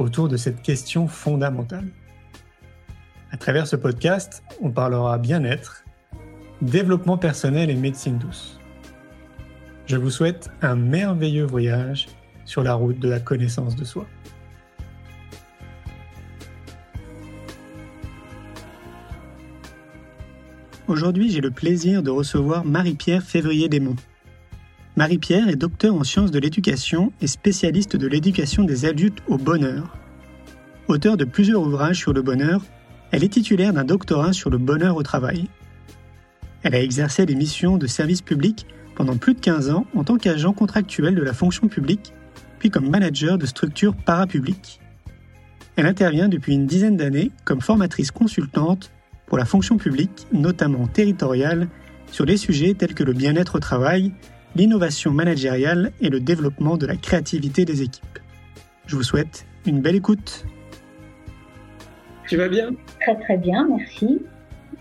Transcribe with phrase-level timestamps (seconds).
[0.00, 1.86] autour de cette question fondamentale.
[3.30, 5.84] À travers ce podcast, on parlera bien-être,
[6.62, 8.58] développement personnel et médecine douce.
[9.86, 12.08] Je vous souhaite un merveilleux voyage
[12.44, 14.06] sur la route de la connaissance de soi.
[20.88, 24.09] Aujourd'hui, j'ai le plaisir de recevoir Marie-Pierre Février-Desmonts.
[25.00, 29.96] Marie-Pierre est docteur en sciences de l'éducation et spécialiste de l'éducation des adultes au bonheur.
[30.88, 32.60] Auteur de plusieurs ouvrages sur le bonheur,
[33.10, 35.48] elle est titulaire d'un doctorat sur le bonheur au travail.
[36.62, 40.18] Elle a exercé des missions de service public pendant plus de 15 ans en tant
[40.18, 42.12] qu'agent contractuel de la fonction publique,
[42.58, 44.80] puis comme manager de structures parapubliques.
[45.76, 48.90] Elle intervient depuis une dizaine d'années comme formatrice consultante
[49.24, 51.68] pour la fonction publique, notamment territoriale,
[52.12, 54.12] sur des sujets tels que le bien-être au travail,
[54.56, 58.18] l'innovation managériale et le développement de la créativité des équipes.
[58.86, 60.44] Je vous souhaite une belle écoute.
[62.28, 62.70] Tu vas bien?
[63.00, 64.20] Très très bien, merci.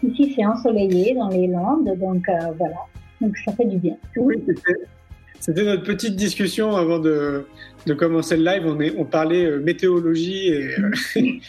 [0.04, 2.78] Ici c'est ensoleillé dans les Landes, donc euh, voilà,
[3.22, 3.98] donc ça fait du bien.
[4.16, 4.36] Oui,
[5.40, 7.46] c'était notre petite discussion avant de,
[7.86, 8.64] de, commencer le live.
[8.66, 11.42] On, est, on parlait euh, météorologie et, euh, et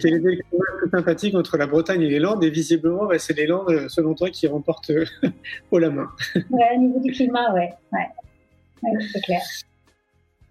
[0.00, 2.42] quel était le plus sympathique entre la Bretagne et les Landes.
[2.44, 4.92] Et visiblement, bah, c'est les Landes, euh, selon toi, qui remportent
[5.70, 6.08] haut la main.
[6.34, 7.70] Ouais, au niveau du climat, ouais.
[7.92, 8.08] ouais.
[8.82, 9.40] ouais c'est clair.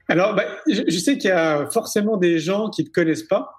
[0.09, 3.23] Alors, bah, je, je, sais qu'il y a forcément des gens qui ne te connaissent
[3.23, 3.51] pas.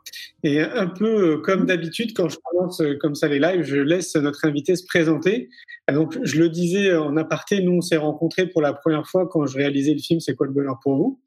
[0.42, 4.44] Et un peu comme d'habitude, quand je commence comme ça les lives, je laisse notre
[4.44, 5.48] invité se présenter.
[5.92, 9.46] Donc, je le disais en aparté, nous, on s'est rencontrés pour la première fois quand
[9.46, 11.20] je réalisais le film C'est quoi le bonheur pour vous?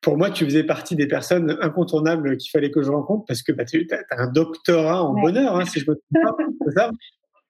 [0.00, 3.52] Pour moi, tu faisais partie des personnes incontournables qu'il fallait que je rencontre parce que
[3.52, 5.22] bah, tu as, un doctorat en ouais.
[5.22, 6.70] bonheur, hein, si je me trompe pas.
[6.76, 6.90] ça?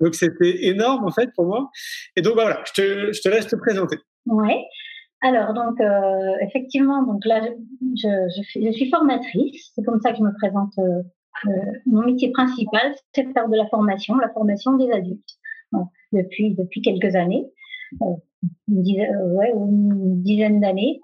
[0.00, 1.70] Donc, c'était énorme, en fait, pour moi.
[2.16, 3.98] Et donc, bah, voilà, je te, je te laisse te présenter.
[4.26, 4.62] Ouais.
[5.20, 9.72] Alors, donc, euh, effectivement, donc là, je, je, je, suis formatrice.
[9.74, 10.72] C'est comme ça que je me présente.
[10.78, 11.02] Euh,
[11.46, 11.50] euh,
[11.86, 15.38] mon métier principal, c'est de faire de la formation, la formation des adultes,
[15.72, 17.46] bon, depuis depuis quelques années,
[18.02, 18.06] euh,
[18.68, 21.00] une dizaine, ouais, une dizaine d'années.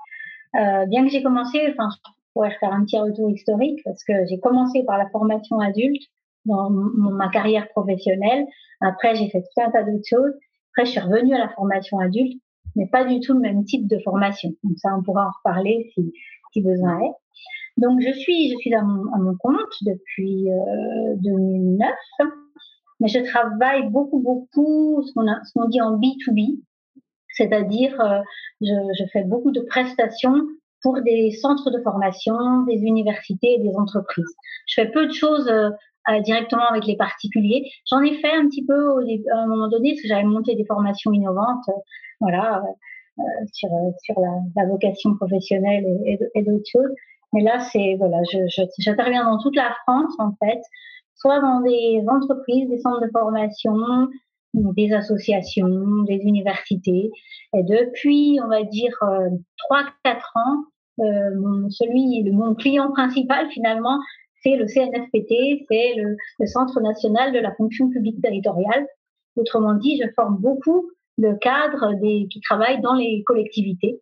[0.52, 4.40] bien que j'ai commencé, enfin, je pourrais faire un petit retour historique parce que j'ai
[4.40, 6.02] commencé par la formation adulte
[6.46, 8.44] dans ma carrière professionnelle.
[8.80, 10.34] Après, j'ai fait tout un tas d'autres choses.
[10.72, 12.40] Après, je suis revenue à la formation adulte
[12.76, 14.50] mais pas du tout le même type de formation.
[14.62, 16.12] Donc ça, on pourra en reparler si,
[16.52, 17.12] si besoin est.
[17.76, 21.90] Donc je suis, je suis à mon, compte depuis euh, 2009,
[23.00, 26.60] mais je travaille beaucoup, beaucoup ce qu'on qu dit en B2B,
[27.30, 28.20] c'est-à-dire euh,
[28.60, 30.46] je, fais beaucoup de prestations
[30.82, 34.36] pour des centres de formation, des universités et des entreprises.
[34.68, 37.68] Je fais peu de choses euh, directement avec les particuliers.
[37.90, 39.00] J'en ai fait un petit peu
[39.32, 41.64] à un moment donné parce que j'avais monté des formations innovantes
[42.20, 42.62] voilà,
[43.18, 43.68] euh, sur,
[44.02, 46.94] sur la, vocation professionnelle et, d'autres choses.
[47.32, 48.18] Mais là, c'est voilà,
[48.78, 50.60] j'interviens dans toute la France en fait,
[51.14, 54.08] soit dans des entreprises, des centres de formation,
[54.54, 57.10] des associations, des universités.
[57.56, 58.92] Et depuis, on va dire
[59.58, 60.64] trois euh, quatre ans,
[61.00, 63.98] euh, celui, mon client principal finalement,
[64.42, 68.86] c'est le CNFPT, c'est le, le Centre national de la fonction publique territoriale.
[69.36, 74.00] Autrement dit, je forme beaucoup le cadre des, qui travaillent dans les collectivités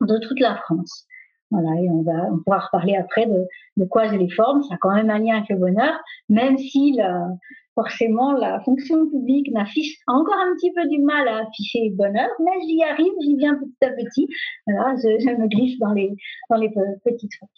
[0.00, 1.06] de toute la France.
[1.50, 3.46] Voilà, et on va on pourra reparler après de,
[3.76, 4.62] de quoi je les forme.
[4.62, 7.28] Ça a quand même un lien avec le bonheur, même si la,
[7.74, 12.28] forcément la fonction publique n'affiche encore un petit peu du mal à afficher le bonheur,
[12.40, 14.28] mais j'y arrive, j'y viens petit à petit.
[14.66, 16.10] Voilà, je, je, me glisse dans les
[16.50, 16.70] dans les
[17.04, 17.48] petits trous.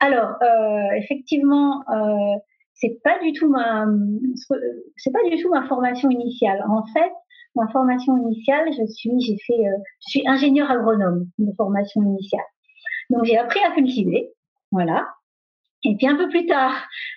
[0.00, 2.38] Alors, euh, effectivement, euh,
[2.74, 3.86] c'est pas du tout ma
[4.96, 6.64] c'est pas du tout ma formation initiale.
[6.68, 7.12] En fait,
[7.56, 9.76] ma formation initiale, je suis, j'ai fait, euh,
[10.06, 12.44] je suis ingénieur agronome de formation initiale.
[13.10, 14.30] Donc j'ai appris à cultiver,
[14.70, 15.08] voilà.
[15.84, 16.74] Et puis un peu plus tard,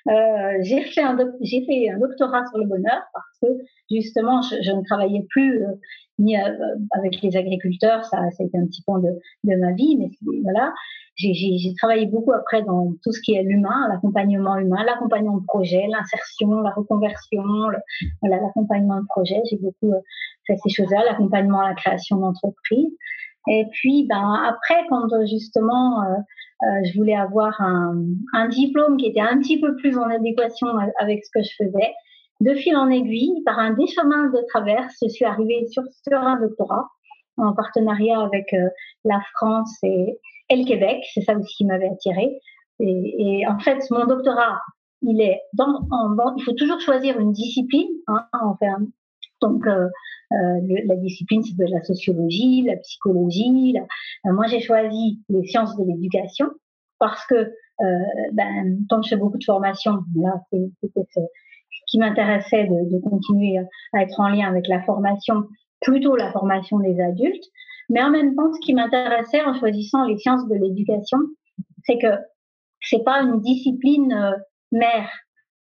[0.09, 3.47] euh, j'ai fait fait un doctorat sur le bonheur parce que
[3.89, 5.71] justement je, je ne travaillais plus euh,
[6.19, 9.09] ni euh, avec les agriculteurs, ça, ça a été un petit point de,
[9.45, 10.11] de ma vie, mais
[10.43, 10.73] voilà.
[11.15, 15.85] J'ai travaillé beaucoup après dans tout ce qui est l'humain, l'accompagnement humain, l'accompagnement de projet,
[15.89, 17.43] l'insertion, la reconversion,
[18.21, 19.41] voilà, l'accompagnement de projet.
[19.49, 19.99] J'ai beaucoup euh,
[20.47, 22.95] fait ces choses-là, l'accompagnement à la création d'entreprise.
[23.49, 26.03] Et puis, ben après, quand justement
[26.63, 27.95] euh, je voulais avoir un,
[28.33, 30.67] un, diplôme qui était un petit peu plus en adéquation
[30.99, 31.93] avec ce que je faisais.
[32.41, 36.17] De fil en aiguille, par un des chemins de traverse, je suis arrivée sur, sur
[36.17, 36.87] un doctorat
[37.37, 38.53] en partenariat avec
[39.05, 40.19] la France et,
[40.49, 41.03] et le Québec.
[41.13, 42.39] C'est ça aussi qui m'avait attirée.
[42.79, 44.59] Et, et, en fait, mon doctorat,
[45.01, 47.89] il est dans, en, il faut toujours choisir une discipline.
[48.07, 48.67] Hein, en fait,
[49.41, 49.87] donc, euh,
[50.31, 53.73] euh, la discipline, c'est de la sociologie, la psychologie.
[53.73, 53.81] La...
[54.29, 56.47] Euh, moi, j'ai choisi les sciences de l'éducation
[56.99, 57.53] parce que,
[58.33, 61.21] ben, tant que je fais beaucoup de formations, là, c'était ce
[61.87, 63.57] qui m'intéressait de, de, continuer
[63.93, 65.45] à être en lien avec la formation,
[65.79, 67.45] plutôt la formation des adultes.
[67.89, 71.19] Mais en même temps, ce qui m'intéressait en choisissant les sciences de l'éducation,
[71.85, 72.17] c'est que
[72.81, 74.13] c'est pas une discipline
[74.73, 75.09] mère,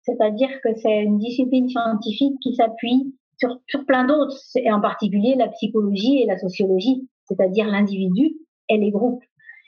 [0.08, 5.48] c'est-à-dire que c'est une discipline scientifique qui s'appuie sur, plein d'autres, et en particulier la
[5.48, 8.36] psychologie et la sociologie, c'est-à-dire l'individu
[8.68, 9.22] et les groupes.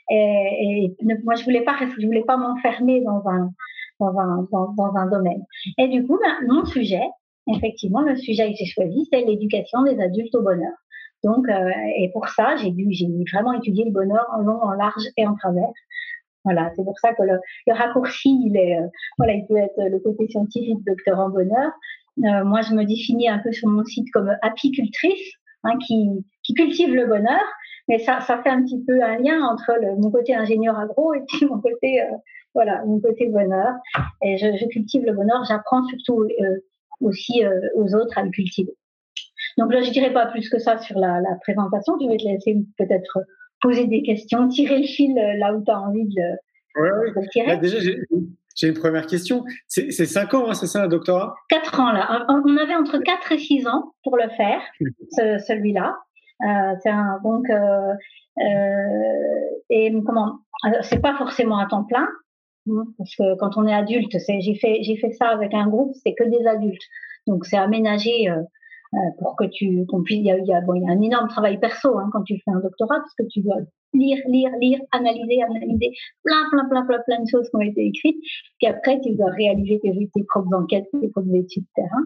[0.09, 3.51] Et, moi, je voulais pas, je voulais pas m'enfermer dans un,
[3.99, 5.45] dans un, dans, un domaine.
[5.77, 7.07] Et du coup, ben, mon sujet,
[7.47, 10.73] effectivement, le sujet que j'ai choisi, c'est l'éducation des adultes au bonheur.
[11.23, 14.71] Donc, euh, et pour ça, j'ai dû, j'ai vraiment étudié le bonheur en long, en
[14.71, 15.69] large et en travers.
[16.43, 18.87] Voilà, c'est pour ça que le, le raccourci, il est, euh,
[19.19, 21.71] voilà, il peut être le côté scientifique, docteur en bonheur.
[22.19, 26.09] Euh, moi, je me définis un peu sur mon site comme apicultrice, hein, qui,
[26.43, 27.41] qui cultive le bonheur.
[27.87, 31.13] Mais ça, ça fait un petit peu un lien entre le, mon côté ingénieur agro
[31.13, 32.05] et puis mon côté, euh,
[32.53, 33.75] voilà, mon côté bonheur.
[34.23, 35.43] Et je, je cultive le bonheur.
[35.45, 36.57] J'apprends surtout euh,
[36.99, 38.73] aussi euh, aux autres à le cultiver.
[39.57, 41.97] Donc là, je dirais pas plus que ça sur la, la présentation.
[41.99, 43.19] Je vais te laisser peut-être
[43.59, 47.47] poser des questions, tirer le fil là où tu as envie de, ouais, de tirer.
[47.47, 47.77] Là, déjà,
[48.55, 49.43] j'ai une première question.
[49.67, 51.35] C'est cinq ans, hein, c'est ça, un doctorat?
[51.49, 52.25] Quatre ans, là.
[52.29, 54.61] On avait entre quatre et six ans pour le faire,
[55.11, 55.95] ce, celui-là.
[56.43, 57.93] Euh, donc, euh,
[58.39, 60.39] euh, et comment
[60.81, 62.07] C'est pas forcément à temps plein,
[62.69, 65.95] hein, parce que quand on est adulte, j'ai fait, j'ai fait ça avec un groupe,
[66.03, 66.83] c'est que des adultes.
[67.27, 68.41] Donc, c'est aménagé euh, euh,
[69.19, 71.59] pour que tu qu'on puisse il y a, y a, y a un énorme travail
[71.59, 73.55] perso hein, quand tu fais un doctorat parce que tu dois
[73.93, 75.91] lire lire lire analyser analyser
[76.25, 78.17] plein plein plein plein plein de choses qui ont été écrites
[78.59, 82.05] puis après tu dois réaliser tes, tes propres enquêtes tes propres études de terrain.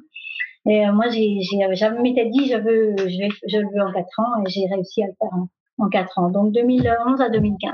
[0.67, 4.19] Et euh, moi j'ai j'ai m'étais dit je veux je je le veux en quatre
[4.19, 5.49] ans et j'ai réussi à le faire en,
[5.85, 6.29] en quatre ans.
[6.29, 7.73] Donc 2011 à 2015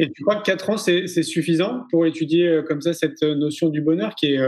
[0.00, 3.22] et tu crois que quatre ans c'est c'est suffisant pour étudier euh, comme ça cette
[3.22, 4.40] notion du bonheur qui est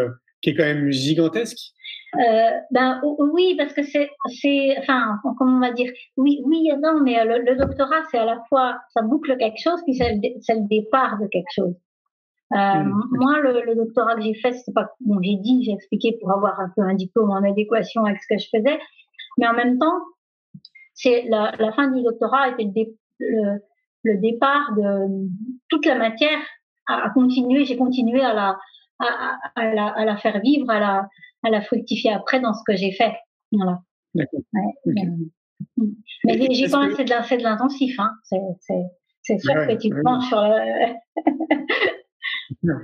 [0.43, 1.73] qui est quand même gigantesque?
[2.15, 4.11] Euh, ben oui, parce que c'est,
[4.41, 8.19] c'est, enfin, comment on va dire, oui, oui et non, mais le, le doctorat, c'est
[8.19, 11.51] à la fois, ça boucle quelque chose, puis c'est le, c'est le départ de quelque
[11.55, 11.75] chose.
[12.53, 13.09] Euh, mmh.
[13.13, 16.31] Moi, le, le, doctorat que j'ai fait, c'est pas, bon, j'ai dit, j'ai expliqué pour
[16.33, 18.79] avoir un peu un diplôme en adéquation avec ce que je faisais,
[19.39, 19.99] mais en même temps,
[20.93, 23.59] c'est la, la fin du doctorat était le, dé, le,
[24.05, 25.29] le, départ de
[25.71, 26.39] toute la matière
[26.87, 27.65] à, à continuer.
[27.65, 28.59] J'ai continué à la,
[28.99, 31.09] à, à, la, à la faire vivre, à la,
[31.43, 33.13] à la fructifier après dans ce que j'ai fait.
[33.53, 33.81] Voilà.
[34.15, 34.41] D'accord.
[34.53, 35.07] Ouais, okay.
[35.81, 35.87] euh,
[36.25, 37.99] mais j'ai quand même c'est de, l'intensif.
[37.99, 38.11] Hein.
[38.25, 40.95] C'est, sûr ouais, que tu te penches sur la.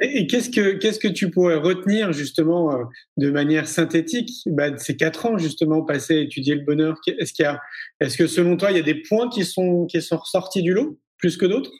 [0.00, 2.84] Et qu'est-ce que qu'est-ce que tu pourrais retenir justement euh,
[3.18, 4.30] de manière synthétique?
[4.46, 7.60] Bah, de ces quatre ans justement passés à étudier le bonheur Est-ce qu'il y a?
[8.00, 10.72] Est-ce que selon toi il y a des points qui sont qui sont ressortis du
[10.72, 11.70] lot plus que d'autres?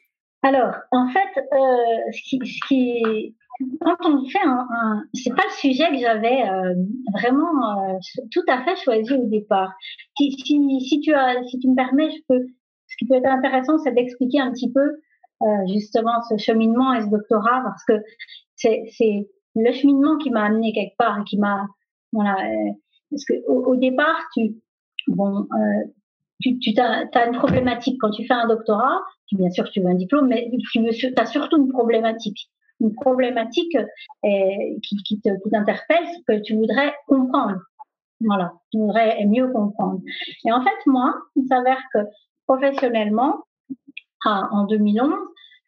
[0.42, 3.34] Alors en fait, euh, ce, qui, ce qui
[3.80, 6.74] quand on fait un, un c'est pas le sujet que j'avais euh,
[7.12, 7.98] vraiment euh,
[8.30, 9.72] tout à fait choisi au départ.
[10.16, 12.46] Si, si, si, tu as, si tu me permets, je peux.
[12.88, 14.80] Ce qui peut être intéressant, c'est d'expliquer un petit peu
[15.42, 17.94] euh, justement ce cheminement et ce doctorat, parce que
[18.56, 21.66] c'est, le cheminement qui m'a amené quelque part et qui m'a
[22.12, 22.36] voilà.
[22.36, 22.72] Euh,
[23.10, 24.54] parce que au, départ, tu
[25.08, 25.46] bon,
[26.42, 29.00] tu, tu as, as, une problématique quand tu fais un doctorat.
[29.32, 32.50] Bien sûr, tu veux un diplôme, mais tu as surtout une problématique
[32.82, 34.28] une problématique euh,
[34.82, 37.58] qui, qui, te, qui t'interpelle, que tu voudrais comprendre.
[38.20, 40.00] Voilà, tu voudrais mieux comprendre.
[40.44, 42.00] Et en fait, moi, il s'avère que
[42.46, 43.44] professionnellement,
[44.24, 45.12] ah, en 2011,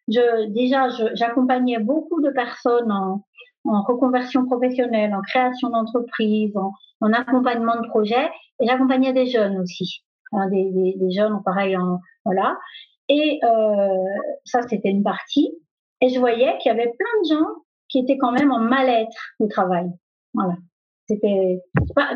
[0.07, 3.23] je, déjà, j'accompagnais beaucoup de personnes en,
[3.65, 8.29] reconversion professionnelle, en création d'entreprise, en, en, accompagnement de projets,
[8.59, 10.03] et j'accompagnais des jeunes aussi,
[10.35, 12.57] hein, des, des, des, jeunes, pareil, en, voilà.
[13.09, 14.03] Et euh,
[14.45, 15.51] ça, c'était une partie.
[16.01, 17.49] Et je voyais qu'il y avait plein de gens
[17.89, 19.89] qui étaient quand même en mal-être au travail.
[20.33, 20.55] Voilà.
[21.07, 21.61] C'était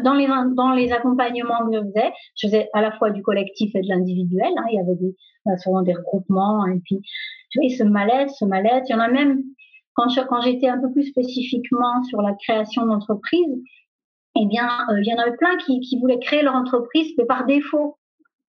[0.03, 3.75] dans les dans les accompagnements que je faisais, je faisais à la fois du collectif
[3.75, 4.51] et de l'individuel.
[4.57, 4.97] Hein, il y avait
[5.47, 6.99] euh, souvent des regroupements et puis
[7.51, 8.85] je voyais ce mal-être, ce mal-être.
[8.89, 9.43] Il y en a même
[9.93, 13.61] quand quand j'étais un peu plus spécifiquement sur la création d'entreprise,
[14.35, 17.45] eh bien, euh, il y en avait plein qui voulaient créer leur entreprise, mais par
[17.45, 17.98] défaut,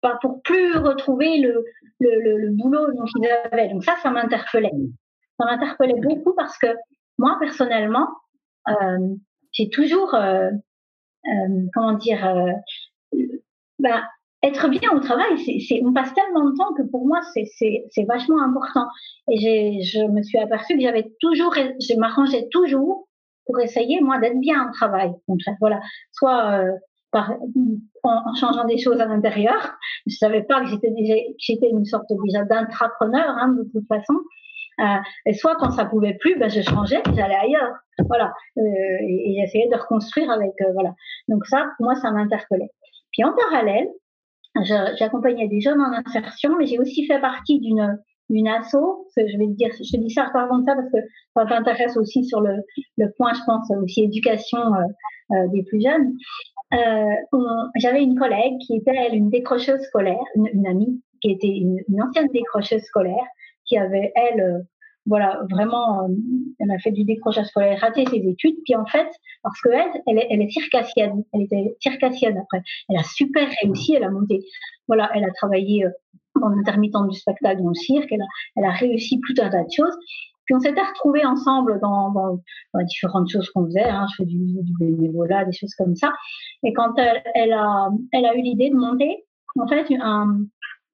[0.00, 1.64] pas pour plus retrouver le,
[2.00, 3.69] le, le, boulot dont ils avaient.
[3.69, 4.73] Donc ça, ça m'interpellait.
[5.38, 6.69] Ça m'interpellait beaucoup parce que
[7.19, 8.09] moi, personnellement,
[8.69, 9.14] euh,
[9.52, 10.50] j'ai toujours, euh,
[11.26, 12.52] euh, comment dire, euh,
[13.78, 14.02] ben,
[14.43, 18.40] être bien au travail, c'est, on passe tellement de temps que pour moi, c'est, vachement
[18.43, 18.87] important.
[19.31, 23.09] Et je me suis aperçue que j'avais toujours, je m'arrangeais toujours
[23.47, 25.11] pour essayer, moi, d'être bien au travail.
[25.26, 25.81] Donc, voilà,
[26.12, 26.73] soit euh,
[27.12, 29.76] en, changeant des choses à l'intérieur.
[30.06, 34.14] Je savais pas que j'étais déjà, j'étais une sorte déjà d'intrapreneur, hein, de toute façon.
[34.80, 34.84] Euh,
[35.26, 37.74] et soit quand ça pouvait plus, ben je changeais, j'allais ailleurs.
[38.06, 40.94] Voilà, euh, et, j'essayais de reconstruire avec euh, voilà.
[41.26, 42.70] Donc ça, moi, ça m'interpellait.
[43.12, 43.88] Puis en parallèle,
[44.98, 47.98] j'accompagnais des jeunes en insertion, mais j'ai aussi fait partie d'une
[48.30, 49.06] une asso.
[49.16, 50.98] Je vais dire, je dis ça pardon de ça parce que
[51.34, 52.56] ça t'intéresse aussi sur le,
[52.98, 54.58] le point, je pense aussi éducation
[55.30, 56.12] des plus jeunes.
[56.75, 61.80] Euh, J'avais une collègue qui était elle une décrocheuse scolaire, une, amie qui était une,
[62.02, 63.25] ancienne décrocheuse scolaire
[63.64, 64.58] qui avait elle euh,
[65.06, 66.14] voilà, vraiment, euh,
[66.60, 68.56] elle a fait du décrochage scolaire, raté ses études.
[68.64, 69.08] Puis en fait,
[69.42, 72.62] parce que elle, elle est, elle circassienne, elle était circassienne après.
[72.90, 74.40] Elle a super réussi, elle a monté,
[74.87, 75.87] voilà, elle a travaillé
[76.42, 79.64] en intermittente du spectacle dans le cirque, elle a, elle a réussi tout un tas
[79.64, 79.96] de choses.
[80.49, 82.40] Puis on s'était retrouvés ensemble dans, dans,
[82.75, 83.85] dans, différentes choses qu'on faisait.
[83.85, 84.07] Hein.
[84.11, 86.12] Je fais du, du bénévolat, des choses comme ça.
[86.64, 89.25] Et quand elle, elle a, elle a eu l'idée de monter,
[89.61, 90.40] en fait, un,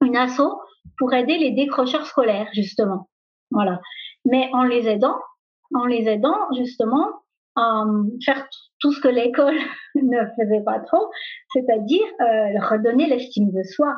[0.03, 0.43] une asso
[0.99, 3.09] pour aider les décrocheurs scolaires, justement.
[3.51, 3.81] Voilà
[4.25, 5.17] mais en les aidant,
[5.75, 7.07] en les aidant justement
[7.57, 7.85] à
[8.25, 8.47] faire
[8.81, 9.57] tout ce que l'école
[9.95, 11.11] ne faisait pas trop,
[11.53, 13.95] c'est-à-dire euh, redonner l'estime de soi.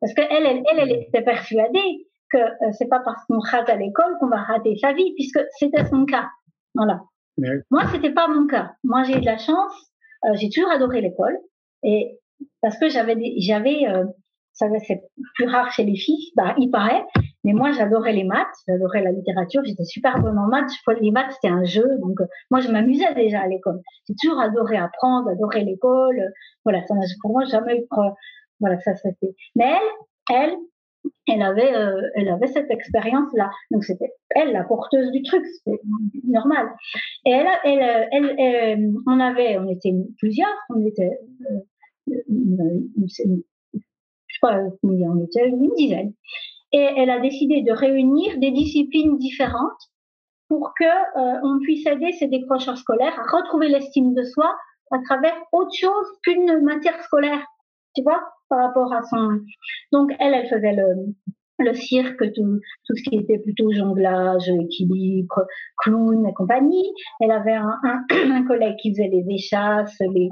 [0.00, 3.76] Parce qu'elle, elle, elle, elle était persuadée que euh, c'est pas parce qu'on rate à
[3.76, 6.28] l'école qu'on va rater sa vie, puisque c'était son cas.
[6.74, 7.00] Voilà.
[7.38, 7.50] Mais...
[7.70, 8.72] Moi, c'était pas mon cas.
[8.84, 9.72] Moi, j'ai eu de la chance.
[10.24, 11.38] Euh, j'ai toujours adoré l'école
[11.82, 12.18] et
[12.62, 14.04] parce que j'avais, j'avais, euh,
[14.52, 15.02] ça c'est
[15.34, 17.04] plus rare chez les filles, bah, il paraît,
[17.44, 20.70] mais moi, j'adorais les maths, j'adorais la littérature, j'étais super bonne en maths.
[21.00, 23.80] Les maths, c'était un jeu, donc euh, moi, je m'amusais déjà à l'école.
[24.08, 26.32] J'ai toujours adoré apprendre, adoré l'école.
[26.64, 27.84] Voilà, ça n'a pour moi jamais eu.
[28.58, 29.34] Voilà, ça, c'était.
[29.54, 29.74] Mais
[30.30, 30.56] elle, elle,
[31.28, 33.50] elle avait, euh, elle avait cette expérience-là.
[33.70, 35.80] Donc c'était elle la porteuse du truc, c'est
[36.24, 36.68] normal.
[37.24, 41.18] Et elle, on avait, on était plusieurs, on était,
[41.50, 41.60] euh,
[42.06, 42.14] je
[44.82, 46.12] on était, une dizaine
[46.72, 49.90] et elle a décidé de réunir des disciplines différentes
[50.48, 54.54] pour que euh, on puisse aider ces décrocheurs scolaires à retrouver l'estime de soi
[54.92, 57.44] à travers autre chose qu'une matière scolaire,
[57.96, 59.40] tu vois, par rapport à son.
[59.92, 61.14] Donc elle, elle faisait le,
[61.58, 65.46] le cirque, tout, tout ce qui était plutôt jonglage, équilibre,
[65.78, 66.92] clown et compagnie.
[67.20, 70.28] Elle avait un, collègue qui faisait les échasses, les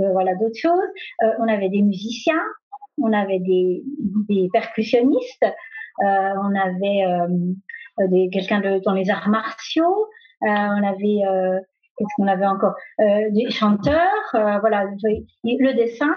[0.00, 0.88] euh, voilà d'autres choses.
[1.22, 2.42] Euh, on avait des musiciens,
[2.98, 3.82] on avait des,
[4.52, 10.06] percussionnistes, euh, on avait quelqu'un dans les arts martiaux,
[10.42, 11.20] on avait
[11.96, 14.84] qu'est-ce qu'on avait encore des chanteurs, voilà,
[15.44, 16.14] le dessin.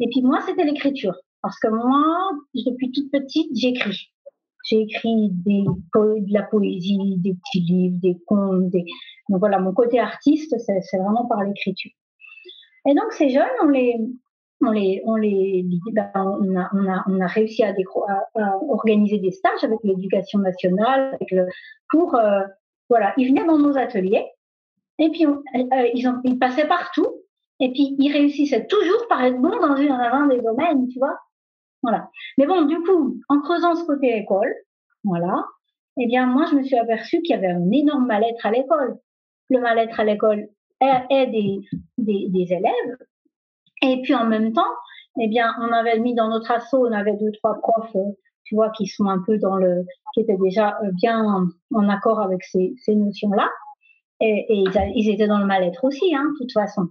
[0.00, 1.14] Et puis moi, c'était l'écriture.
[1.42, 4.12] Parce que moi, depuis toute petite, j'écris.
[4.64, 8.70] J'ai écrit de la poésie, des petits livres, des contes.
[8.70, 11.92] Donc voilà, mon côté artiste, c'est vraiment par l'écriture.
[12.88, 13.96] Et donc ces jeunes, on les,
[14.60, 17.74] on les, on les, ben, on, a, on, a, on a réussi à,
[18.68, 21.18] organiser des stages avec l'éducation nationale,
[21.90, 22.40] pour, euh,
[22.88, 24.26] voilà, ils venaient dans nos ateliers,
[24.98, 27.08] et puis euh, ils, ont, ils passaient partout,
[27.60, 31.18] et puis ils réussissaient toujours par être bons dans, dans un des domaines, tu vois.
[31.82, 32.10] Voilà.
[32.38, 34.52] Mais bon, du coup, en creusant ce côté école,
[35.04, 35.46] voilà,
[35.98, 38.98] eh bien, moi, je me suis aperçue qu'il y avait un énorme mal-être à l'école.
[39.48, 40.48] Le mal-être à l'école
[40.80, 42.96] est, des, élèves,
[43.82, 44.62] et puis en même temps,
[45.20, 48.12] eh bien, on avait mis dans notre assaut, on avait deux trois profs, euh,
[48.44, 52.20] tu vois, qui sont un peu dans le, qui étaient déjà euh, bien en accord
[52.20, 53.50] avec ces, notions-là,
[54.20, 56.88] et, et ils, ils, étaient dans le mal-être aussi, hein, de toute façon.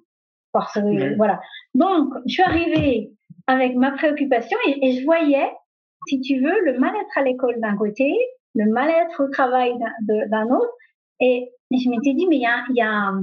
[0.52, 1.40] Parce que voilà.
[1.76, 3.12] Donc, je suis arrivée
[3.48, 5.52] avec ma préoccupation et, et je voyais,
[6.08, 8.16] si tu veux, le mal-être à l'école d'un côté,
[8.56, 10.74] le mal-être au travail d'un autre,
[11.20, 13.14] et, je m'étais dit, mais il y a, y a,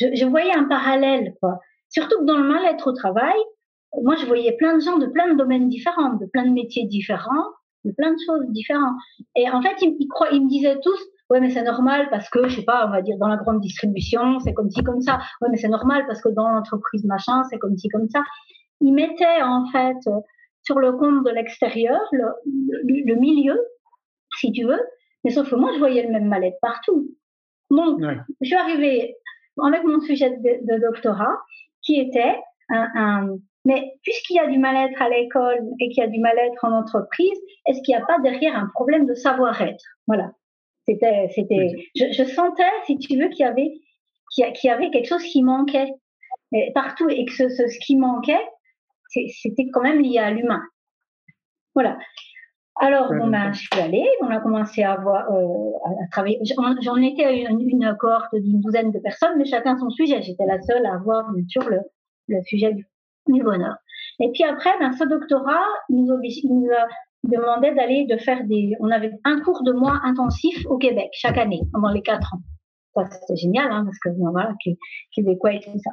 [0.00, 1.60] je, je voyais un parallèle, quoi.
[1.90, 3.36] Surtout que dans le mal-être au travail,
[4.02, 6.86] moi, je voyais plein de gens de plein de domaines différents, de plein de métiers
[6.86, 7.46] différents,
[7.84, 8.96] de plein de choses différentes.
[9.36, 9.96] Et en fait, ils,
[10.32, 10.98] ils, me disaient tous,
[11.30, 13.60] ouais, mais c'est normal parce que, je sais pas, on va dire dans la grande
[13.60, 15.18] distribution, c'est comme ci, comme ça.
[15.40, 18.22] Ouais, mais c'est normal parce que dans l'entreprise machin, c'est comme ci, comme ça.
[18.80, 19.96] Ils mettaient, en fait,
[20.62, 22.26] sur le compte de l'extérieur, le,
[22.84, 23.58] le, milieu,
[24.38, 24.80] si tu veux.
[25.24, 27.08] Mais sauf que moi, je voyais le même mal-être partout.
[27.70, 28.00] Donc,
[28.40, 29.16] je suis arrivée
[29.62, 31.36] avec mon sujet de, de doctorat
[31.82, 32.36] qui était
[32.70, 36.20] un, un, mais puisqu'il y a du mal-être à l'école et qu'il y a du
[36.20, 39.84] mal-être en entreprise, est-ce qu'il n'y a pas derrière un problème de savoir-être?
[40.06, 40.32] Voilà.
[40.86, 43.72] C'était, c'était, je, je, sentais, si tu veux, qu'il y avait,
[44.30, 45.90] qu'il y avait quelque chose qui manquait
[46.74, 48.44] partout et que ce, ce, ce qui manquait,
[49.08, 50.62] c'était quand même lié à l'humain.
[51.74, 51.98] Voilà.
[52.80, 56.40] Alors, bon, ben, je suis allée, on a commencé à, voir, euh, à, travailler.
[56.82, 60.22] J'en étais à une, une cohorte d'une douzaine de personnes, mais chacun son sujet.
[60.22, 61.78] J'étais la seule à avoir, bien sûr, le,
[62.28, 62.84] le sujet du,
[63.28, 63.76] du, bonheur.
[64.20, 66.86] Et puis après, ben, ce doctorat nous, oblige, nous a
[67.24, 68.72] demandé d'aller, de faire des.
[68.80, 72.40] On avait un cours de mois intensif au Québec, chaque année, pendant les quatre ans
[73.10, 74.52] c'était génial, hein, parce que voilà,
[75.14, 75.90] québécois et tout ça.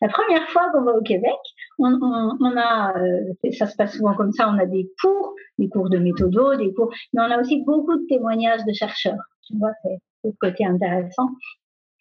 [0.00, 1.38] La première fois qu'on va au Québec,
[1.78, 5.34] on, on, on a, euh, ça se passe souvent comme ça, on a des cours,
[5.58, 9.22] des cours de méthodo, des cours, mais on a aussi beaucoup de témoignages de chercheurs.
[9.46, 11.28] Tu vois, c'est le côté intéressant.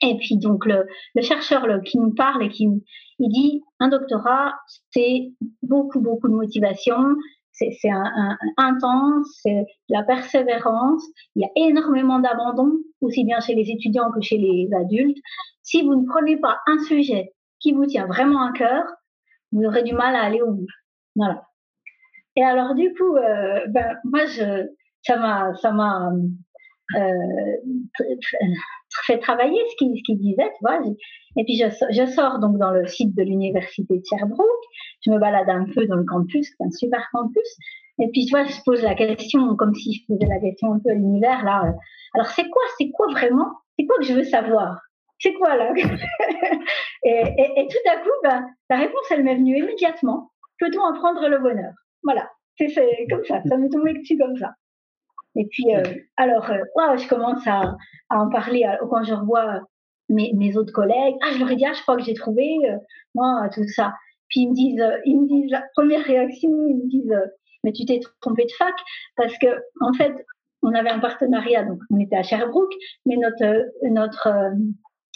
[0.01, 2.67] Et puis donc le, le chercheur qui nous parle et qui
[3.19, 4.55] il dit un doctorat,
[4.89, 6.97] c'est beaucoup beaucoup de motivation,
[7.51, 11.03] c'est un, un, intense, c'est la persévérance.
[11.35, 15.17] Il y a énormément d'abandon, aussi bien chez les étudiants que chez les adultes.
[15.61, 18.83] Si vous ne prenez pas un sujet qui vous tient vraiment à cœur,
[19.51, 20.67] vous aurez du mal à aller au bout.
[21.15, 21.43] Voilà.
[22.35, 24.67] Et alors du coup, euh, ben moi je,
[25.03, 26.11] ça m'a, ça m'a
[29.05, 30.79] fait travailler ce qu'il qu'il disait, tu vois.
[31.37, 34.65] Et puis je, sors donc dans le site de l'université de Sherbrooke,
[35.05, 37.57] je me balade un peu dans le campus, c'est un super campus.
[37.99, 40.79] Et puis tu vois, je pose la question comme si je posais la question un
[40.79, 41.73] peu à l'univers là.
[42.13, 44.81] Alors c'est quoi, c'est quoi vraiment, c'est quoi que je veux savoir?
[45.19, 45.73] C'est quoi là?
[47.03, 50.31] Et, tout à coup, ben, la réponse elle m'est venue immédiatement.
[50.59, 51.73] Peut-on apprendre le bonheur?
[52.03, 52.67] Voilà, c'est
[53.09, 54.53] comme ça, ça m'est tombé dessus comme ça.
[55.35, 55.83] Et puis, euh,
[56.17, 57.75] alors, euh, je commence à,
[58.09, 59.61] à en parler euh, quand je revois
[60.09, 61.15] mes, mes, autres collègues.
[61.21, 62.77] Ah, je leur ai dit, ah, je crois que j'ai trouvé, euh,
[63.15, 63.93] moi, tout ça.
[64.29, 67.15] Puis ils me disent, ils me disent, la première réaction, ils me disent,
[67.63, 68.73] mais tu t'es trompé de fac
[69.15, 69.47] parce que,
[69.79, 70.13] en fait,
[70.63, 72.73] on avait un partenariat, donc on était à Sherbrooke,
[73.05, 74.53] mais notre, notre,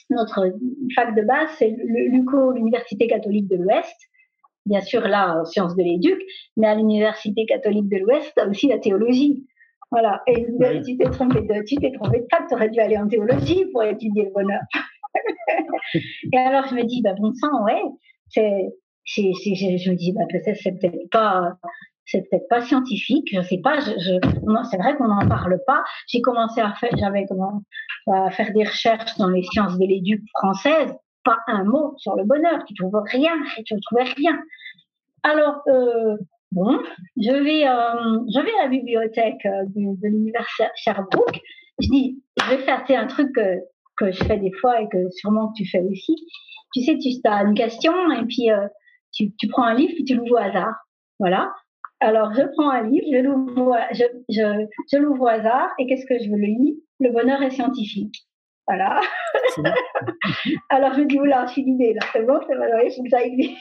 [0.10, 0.51] notre
[0.95, 3.96] fac de base, c'est l'UCO, l'Université catholique de l'Ouest.
[4.66, 6.20] Bien sûr, là, en sciences de l'éduc,
[6.57, 9.46] mais à l'Université catholique de l'Ouest, aussi la théologie.
[9.91, 10.21] Voilà.
[10.27, 10.81] Et oui.
[10.83, 13.83] tu t'es trompé de, tu t'es trompé de tu aurais dû aller en théologie pour
[13.83, 14.61] étudier le bonheur.
[16.33, 17.81] et alors, je me dis, bah, bon sang, ouais,
[18.29, 18.69] c'est,
[19.05, 21.53] c'est, c'est, je, me dis, bah, peut-être, c'est peut-être pas,
[22.05, 25.83] c'est peut-être pas scientifique, je sais pas, je, je c'est vrai qu'on n'en parle pas.
[26.07, 27.65] J'ai commencé à faire, j'avais commencé
[28.11, 30.93] à faire des recherches dans les sciences de l'éduc française,
[31.24, 33.33] pas un mot sur le bonheur, tu trouves rien,
[33.65, 34.39] tu ne trouvais rien.
[35.24, 36.17] Alors, euh,
[36.51, 36.79] Bon,
[37.18, 41.40] je vais, euh, je vais à la bibliothèque euh, de, de l'université Sherbrooke.
[41.79, 43.60] Je dis, je vais faire un truc que,
[43.98, 46.16] que je fais des fois et que sûrement tu fais aussi.
[46.74, 48.68] Tu sais, tu as une question et puis euh,
[49.14, 50.74] tu, tu prends un livre puis tu l'ouvres au hasard.
[51.20, 51.51] Voilà.
[52.00, 56.20] Alors, je prends un livre, je l'ouvre, je, je, l'ouvre au hasard et qu'est-ce que
[56.20, 58.16] je le lire Le bonheur est scientifique.
[58.68, 59.01] Voilà.
[60.70, 63.24] Alors je dis, oula, je suis l'idée là, c'est bon, c'est vrai, il faut que
[63.24, 63.57] existe.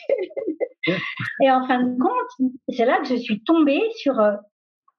[1.43, 4.33] Et en fin de compte, c'est là que je suis tombée sur, euh,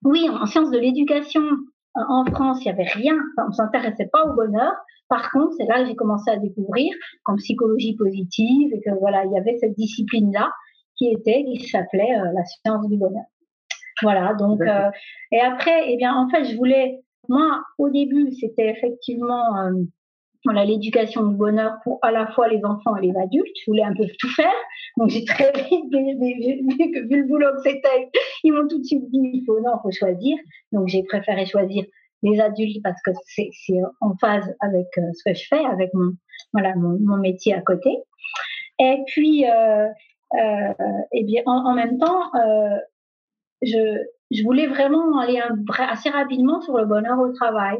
[0.04, 4.26] oui, en sciences de l'éducation, euh, en France, il n'y avait rien, on s'intéressait pas
[4.26, 4.74] au bonheur.
[5.08, 9.24] Par contre, c'est là que j'ai commencé à découvrir comme psychologie positive et que voilà,
[9.26, 10.52] il y avait cette discipline-là
[10.98, 13.26] qui était, qui s'appelait euh, la science du bonheur.
[14.02, 14.90] Voilà, donc, euh,
[15.32, 19.72] et après, eh bien, en fait, je voulais, moi, au début, c'était effectivement euh,
[20.46, 23.56] voilà l'éducation du bonheur pour à la fois les enfants et les adultes.
[23.60, 24.54] Je voulais un peu tout faire,
[24.98, 28.10] donc j'ai très vite vu le boulot que c'était,
[28.44, 30.38] ils m'ont tout de suite dit il faut non, faut choisir.
[30.72, 31.84] Donc j'ai préféré choisir
[32.24, 36.14] les adultes parce que c'est en phase avec euh, ce que je fais, avec mon
[36.54, 37.90] voilà mon, métier à côté.
[38.80, 39.88] Et puis euh,
[40.34, 40.74] euh,
[41.12, 42.32] et bien en, même temps,
[43.62, 45.42] je je voulais vraiment aller
[45.80, 47.78] assez rapidement sur le bonheur au travail.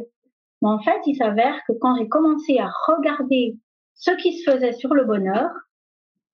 [0.66, 3.56] En fait, il s'avère que quand j'ai commencé à regarder
[3.94, 5.50] ce qui se faisait sur le bonheur,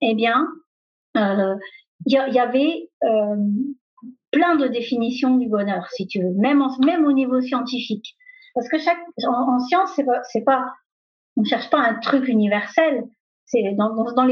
[0.01, 0.47] eh bien,
[1.17, 1.55] euh,
[2.05, 3.35] il y, y, avait euh,
[4.31, 6.61] plein de définitions du bonheur, si tu veux, même,
[7.05, 8.15] au niveau scientifique.
[8.55, 9.97] Parce que chaque, en, en science,
[10.31, 10.65] c'est pas,
[11.37, 13.03] on cherche pas un truc universel.
[13.45, 14.23] C'est dans,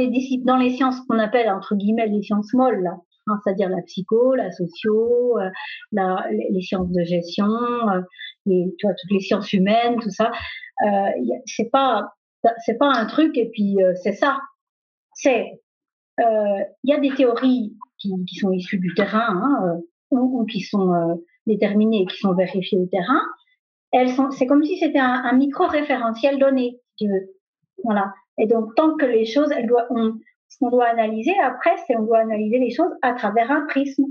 [0.58, 2.90] les sciences qu'on appelle entre guillemets les sciences molles,
[3.28, 5.50] hein, c'est-à-dire la psycho, la socio, euh,
[6.52, 8.02] les, sciences de gestion, euh,
[8.46, 10.32] les, tu vois, toutes les sciences humaines, tout ça.
[10.86, 11.10] Euh,
[11.46, 12.14] c'est pas
[12.66, 14.40] c'est pas un truc et puis euh, c'est ça.
[15.14, 15.62] C'est
[16.20, 19.80] il y a des théories qui, qui sont issues du terrain hein,
[20.12, 23.22] ou, ou, qui sont déterminées et qui sont vérifiées au terrain.
[23.92, 27.34] Elles sont c'est comme si c'était un, un micro référentiel donné, si tu veux.
[27.84, 28.14] Voilà.
[28.38, 30.14] Et donc tant que les choses, elles doivent on,
[30.52, 34.04] ce qu'on doit analyser après, c'est on doit analyser les choses à travers un prisme.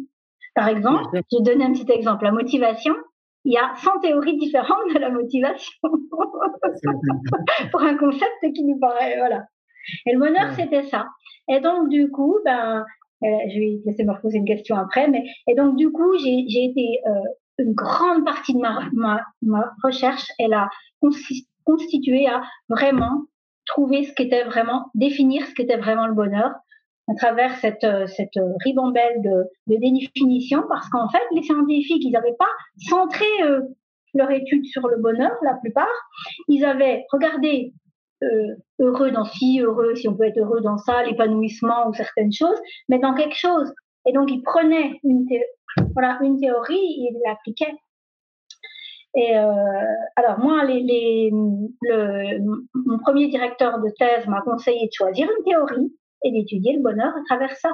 [0.54, 2.24] Par exemple, je vais donner un petit exemple.
[2.24, 2.94] La motivation,
[3.44, 5.72] il y a 100 théories différentes de la motivation
[7.70, 9.44] pour un concept qui nous paraît, voilà.
[10.06, 11.06] Et le bonheur, c'était ça.
[11.48, 12.84] Et donc, du coup, ben,
[13.24, 16.64] euh, je vais laisser me poser une question après, mais, et donc, du coup, j'ai
[16.64, 17.20] été, euh,
[17.58, 20.68] une grande partie de ma, ma, ma recherche, elle a
[21.64, 23.24] constitué à vraiment
[23.66, 26.52] trouver ce qu'était vraiment, définir ce qu'était vraiment le bonheur
[27.10, 32.12] à travers cette, euh, cette ribambelle de, de définition, parce qu'en fait, les scientifiques, ils
[32.12, 32.50] n'avaient pas
[32.88, 33.62] centré euh,
[34.14, 35.88] leur étude sur le bonheur, la plupart.
[36.48, 37.72] Ils avaient regardé
[38.22, 42.32] euh, heureux dans ci, heureux, si on peut être heureux dans ça, l'épanouissement ou certaines
[42.32, 43.72] choses, mais dans quelque chose.
[44.06, 45.26] Et donc, ils prenaient une,
[45.94, 47.74] voilà, une théorie ils l'appliquaient.
[49.16, 49.42] Et euh,
[50.14, 52.38] alors moi, les, les, le,
[52.74, 55.92] mon premier directeur de thèse m'a conseillé de choisir une théorie
[56.24, 57.70] et d'étudier le bonheur à travers ça.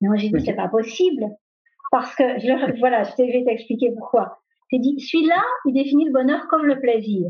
[0.00, 1.24] Moi j'ai dit c'est pas possible
[1.90, 4.38] parce que je, voilà, je vais t'expliquer pourquoi.
[4.70, 7.28] J'ai dit celui-là, il définit le bonheur comme le plaisir,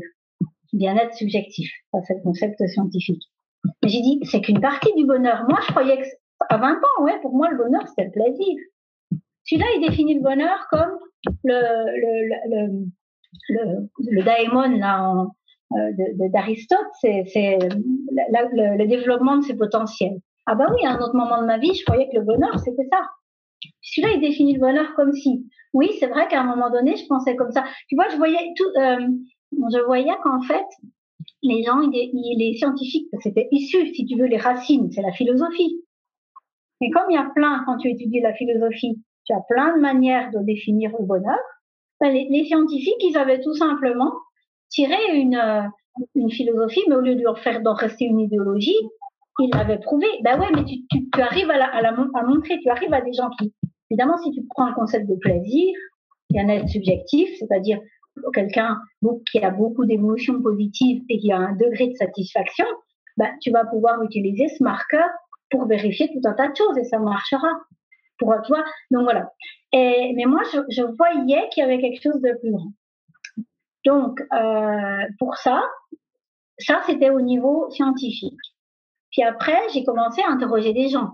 [0.73, 1.71] bien-être subjectif.
[1.91, 3.23] Ça c'est le concept scientifique.
[3.83, 5.45] J'ai dit c'est qu'une partie du bonheur.
[5.49, 6.07] Moi je croyais que
[6.49, 8.55] à 20 ans, ouais, pour moi le bonheur c'était le plaisir.
[9.49, 10.99] Celui-là, il définit le bonheur comme
[11.43, 12.89] le, le, le,
[13.49, 15.25] le, le daemon là, euh,
[15.71, 17.23] d'Aristote, c'est
[17.61, 20.19] le, le, développement de ses potentiels.
[20.45, 22.59] Ah bah oui, à un autre moment de ma vie, je croyais que le bonheur,
[22.59, 23.01] c'était ça.
[23.81, 25.45] Celui-là, il définit le bonheur comme si.
[25.73, 27.63] Oui, c'est vrai qu'à un moment donné, je pensais comme ça.
[27.87, 29.07] Tu vois, je voyais tout, euh,
[29.51, 30.65] je voyais qu'en fait,
[31.43, 35.83] les gens, les scientifiques, c'était issu, si tu veux, les racines, c'est la philosophie.
[36.81, 39.81] Et comme il y a plein, quand tu étudies la philosophie, tu as plein de
[39.81, 41.39] manières de définir le bonheur.
[41.99, 44.13] Ben, les, scientifiques, ils avaient tout simplement
[44.69, 45.61] tiré une, euh,
[46.15, 48.77] une philosophie, mais au lieu de leur faire d'en rester une idéologie,
[49.39, 50.07] ils l'avaient prouvé.
[50.23, 53.01] Ben ouais, mais tu, tu, tu arrives à, la, à, la, montrer, tu arrives à
[53.01, 53.53] des gens qui,
[53.89, 55.73] évidemment, si tu prends un concept de plaisir,
[56.29, 57.79] bien-être subjectif, c'est-à-dire
[58.33, 58.77] quelqu'un
[59.31, 62.65] qui a beaucoup d'émotions positives et qui a un degré de satisfaction,
[63.17, 65.07] ben, tu vas pouvoir utiliser ce marqueur
[65.49, 67.47] pour vérifier tout un tas de choses et ça marchera
[68.17, 68.63] pour toi.
[68.91, 69.31] Donc voilà.
[69.71, 72.71] Et, mais moi, je, je voyais qu'il y avait quelque chose de plus grand.
[73.85, 75.63] Donc, euh, pour ça,
[76.57, 78.39] ça, c'était au niveau scientifique.
[79.11, 81.11] Puis après, j'ai commencé à interroger des gens.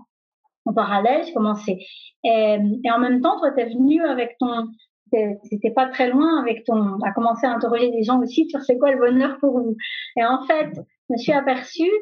[0.64, 1.78] En parallèle, j'ai commencé.
[2.24, 2.58] Et,
[2.90, 4.68] en même temps, toi, tu es venu avec ton...
[5.44, 7.00] C'était pas très loin avec ton...
[7.02, 9.76] à commencer à interroger des gens aussi sur c'est quoi le bonheur pour vous.
[10.16, 11.92] Et en fait, je me suis aperçue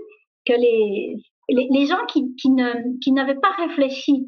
[0.46, 2.48] que les, les, gens qui, qui
[3.02, 4.26] qui n'avaient pas réfléchi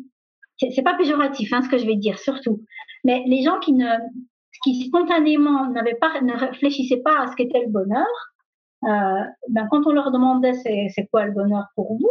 [0.58, 2.62] c'est pas péjoratif hein, ce que je vais dire surtout,
[3.04, 3.88] mais les gens qui ne
[4.66, 8.06] qui spontanément pas ne réfléchissaient pas à ce qu'était le bonheur,
[8.84, 12.10] euh, ben quand on leur demandait c'est quoi le bonheur pour vous,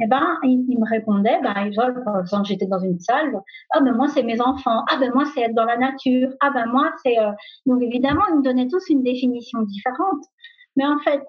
[0.00, 3.32] eh ben ils, me répondaient ben par exemple j'étais dans une salle,
[3.70, 6.50] ah ben moi c'est mes enfants, ah ben moi c'est être dans la nature, ah
[6.50, 7.30] ben moi c'est euh...
[7.66, 10.24] donc évidemment ils me donnaient tous une définition différente,
[10.74, 11.22] mais en fait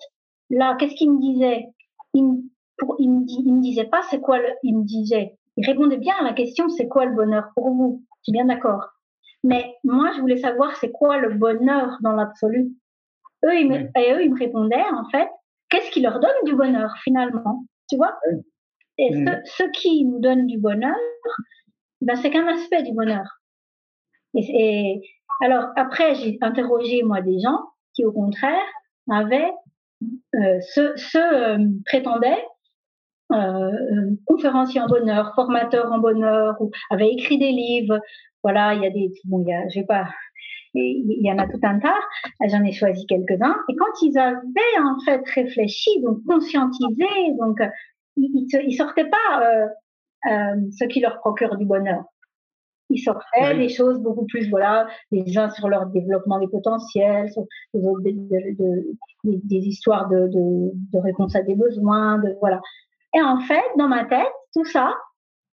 [0.50, 1.66] là qu'est-ce qu'ils me disaient?
[2.16, 2.44] Ils
[3.00, 6.34] ils me, disaient pas c'est quoi le, ils me disaient il répondait bien à la
[6.34, 8.04] question c'est quoi le bonheur pour vous?
[8.22, 8.97] Je suis bien d'accord?
[9.48, 12.68] Mais moi, je voulais savoir c'est quoi le bonheur dans l'absolu?
[13.46, 15.30] Eux, ils me, et eux, ils me répondaient en fait
[15.70, 17.64] qu'est-ce qui leur donne du bonheur finalement?
[17.90, 18.20] Tu vois?
[18.98, 19.10] Et
[19.46, 20.98] ce, qui nous donne du bonheur,
[22.02, 23.26] ben, c'est qu'un aspect du bonheur.
[24.34, 25.02] Et,
[25.40, 27.60] alors après, j'ai interrogé moi des gens
[27.94, 28.68] qui au contraire
[29.10, 29.52] avaient
[30.36, 32.44] euh, ce, ce euh, prétendaient
[33.34, 33.72] euh,
[34.26, 38.00] conférencier en bonheur, formateur en bonheur, ou avait écrit des livres.
[38.48, 40.08] Voilà, il y a des, bon, il y a, je vais pas,
[40.74, 42.00] il y en a tout un tas.
[42.50, 43.58] J'en ai choisi quelques-uns.
[43.68, 47.60] Et quand ils avaient en fait réfléchi, donc conscientisé, donc
[48.16, 49.68] ils, ils sortaient pas euh,
[50.32, 52.06] euh, ce qui leur procure du bonheur.
[52.90, 57.44] Ils sortaient des choses beaucoup plus, voilà, les uns sur leur développement des potentiels, sur
[57.74, 58.16] des,
[59.26, 62.62] des histoires de, de, de réponse à des besoins, de voilà.
[63.14, 64.96] Et en fait, dans ma tête, tout ça,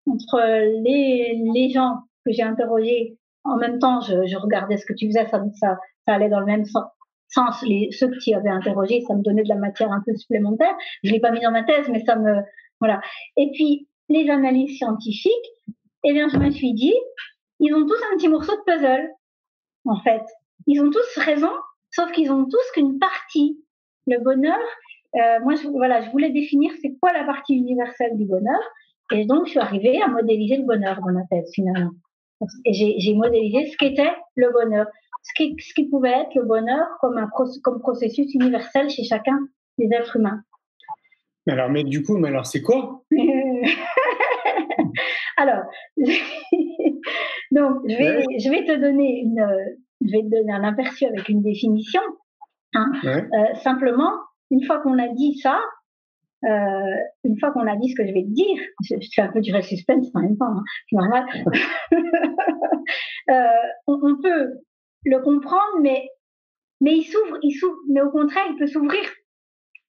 [0.10, 0.42] entre
[0.84, 5.28] les, les gens que j'ai interrogés, en même temps, je, regardais ce que tu faisais,
[5.28, 6.86] ça, allait dans le même sens.
[7.30, 10.76] sens ceux que tu avais interrogés, ça me donnait de la matière un peu supplémentaire.
[11.04, 12.42] Je l'ai pas mis dans ma thèse, mais ça me,
[12.80, 13.02] voilà.
[13.38, 15.32] Et puis, les analyses scientifiques,
[16.04, 16.94] eh bien, je me suis dit,
[17.60, 19.10] ils ont tous un petit morceau de puzzle,
[19.86, 20.24] en fait.
[20.68, 21.52] Ils ont tous raison,
[21.92, 23.64] sauf qu'ils ont tous qu'une partie.
[24.08, 24.60] Le bonheur,
[25.16, 28.62] euh, moi, je, voilà, je voulais définir c'est quoi la partie universelle du bonheur.
[29.12, 31.92] Et donc, je suis arrivée à modéliser le bonheur dans ma tête, finalement.
[32.66, 34.88] Et j'ai modélisé ce qu'était le bonheur,
[35.24, 37.30] ce qui, ce qui pouvait être le bonheur comme un
[37.64, 39.40] comme processus universel chez chacun
[39.78, 40.42] des êtres humains.
[41.46, 43.04] Mais alors, mais du coup, mais alors c'est quoi?
[45.38, 45.64] Alors,
[47.52, 49.44] donc je vais, je vais te donner une,
[50.06, 52.02] je vais te donner un aperçu avec une définition.
[52.74, 52.92] Hein.
[53.04, 54.12] Euh, simplement,
[54.52, 55.60] une fois qu'on a dit ça,
[56.44, 59.32] euh, une fois qu'on a dit ce que je vais te dire, je, fais un
[59.32, 60.56] peu du suspense en même temps,
[60.98, 61.26] hein,
[63.30, 63.44] euh,
[63.88, 64.54] on, peut
[65.06, 66.10] le comprendre, mais
[66.80, 69.04] mais il s'ouvre, il s'ouvre, mais au contraire, il peut s'ouvrir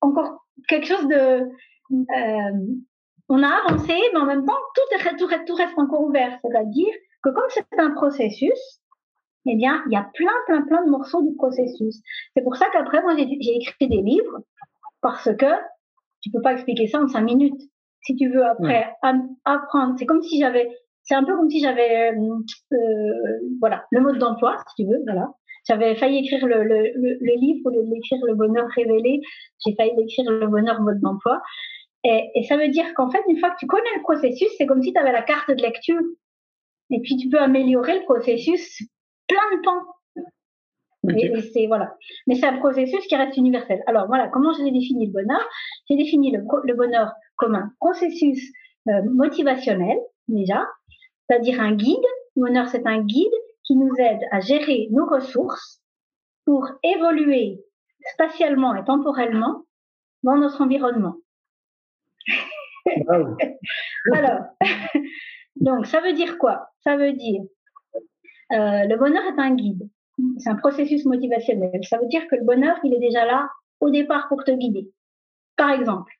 [0.02, 1.48] encore quelque chose de.
[1.92, 2.74] Euh,
[3.28, 6.38] on a avancé, mais en même temps, tout, est, reste encore ouvert.
[6.42, 8.82] C'est-à-dire que comme c'est un processus,
[9.46, 12.00] eh bien, il y a plein, plein, plein de morceaux du processus.
[12.36, 14.40] C'est pour ça qu'après, moi, j'ai écrit des livres
[15.00, 15.46] parce que
[16.22, 17.60] tu peux pas expliquer ça en cinq minutes.
[18.02, 18.90] Si tu veux après
[19.44, 20.68] apprendre, c'est comme si j'avais,
[21.02, 22.38] c'est un peu comme si j'avais, euh,
[22.72, 25.28] euh, voilà, le mode d'emploi, si tu veux, voilà.
[25.68, 29.20] J'avais failli écrire le, le, le, livre, au lieu l'écrire Le bonheur révélé,
[29.64, 31.40] j'ai failli l'écrire Le bonheur mode d'emploi.
[32.02, 34.66] Et, et, ça veut dire qu'en fait, une fois que tu connais le processus, c'est
[34.66, 36.00] comme si tu avais la carte de lecture.
[36.90, 38.82] Et puis tu peux améliorer le processus
[39.28, 39.86] plein de temps.
[41.08, 41.96] Et, c'est voilà.
[42.26, 43.82] Mais c'est un processus qui reste universel.
[43.86, 45.40] Alors voilà, comment j'ai défini le bonheur?
[45.88, 48.52] J'ai défini le, le, bonheur comme un processus
[48.88, 50.66] euh, motivationnel déjà,
[51.28, 52.04] c'est-à-dire un guide.
[52.36, 53.32] Le bonheur, c'est un guide
[53.64, 55.80] qui nous aide à gérer nos ressources
[56.44, 57.60] pour évoluer
[58.12, 59.64] spatialement et temporellement
[60.22, 61.16] dans notre environnement.
[64.12, 64.40] Alors,
[65.56, 66.68] donc ça veut dire quoi?
[66.84, 67.42] Ça veut dire
[68.52, 69.88] euh, le bonheur est un guide.
[70.38, 71.80] C'est un processus motivationnel.
[71.84, 73.48] Ça veut dire que le bonheur, il est déjà là
[73.80, 74.90] au départ pour te guider.
[75.56, 76.12] Par exemple,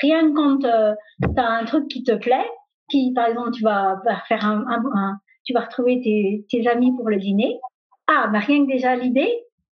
[0.00, 2.46] rien que quand euh, tu as un truc qui te plaît,
[2.90, 7.08] qui par exemple tu vas faire un, un, tu vas retrouver tes, tes, amis pour
[7.08, 7.58] le dîner.
[8.06, 9.30] Ah, bah rien que déjà l'idée,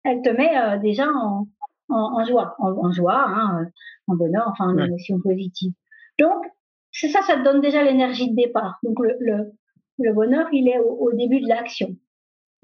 [0.04, 1.48] elle te met euh, déjà en,
[1.88, 3.66] en, en, joie, en, joie, hein,
[4.06, 5.72] en bonheur, enfin en émotion positive.
[6.18, 6.44] Donc
[6.92, 8.78] c'est ça, ça te donne déjà l'énergie de départ.
[8.82, 9.52] Donc le, le,
[9.98, 11.96] le bonheur, il est au, début de l'action.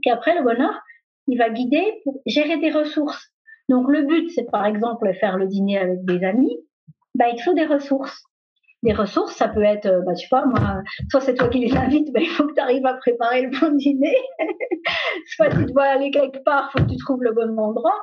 [0.05, 0.81] Et après, le bonheur,
[1.27, 3.31] il va guider pour gérer tes ressources.
[3.69, 6.57] Donc, le but, c'est par exemple faire le dîner avec des amis.
[7.15, 8.23] Bah, il faut des ressources.
[8.83, 12.13] Des ressources, ça peut être, bah, tu pas, moi, soit c'est toi qui les invites,
[12.13, 14.17] bah, il faut que tu arrives à préparer le bon dîner.
[15.29, 17.99] soit tu dois aller quelque part, faut que tu trouves le bon endroit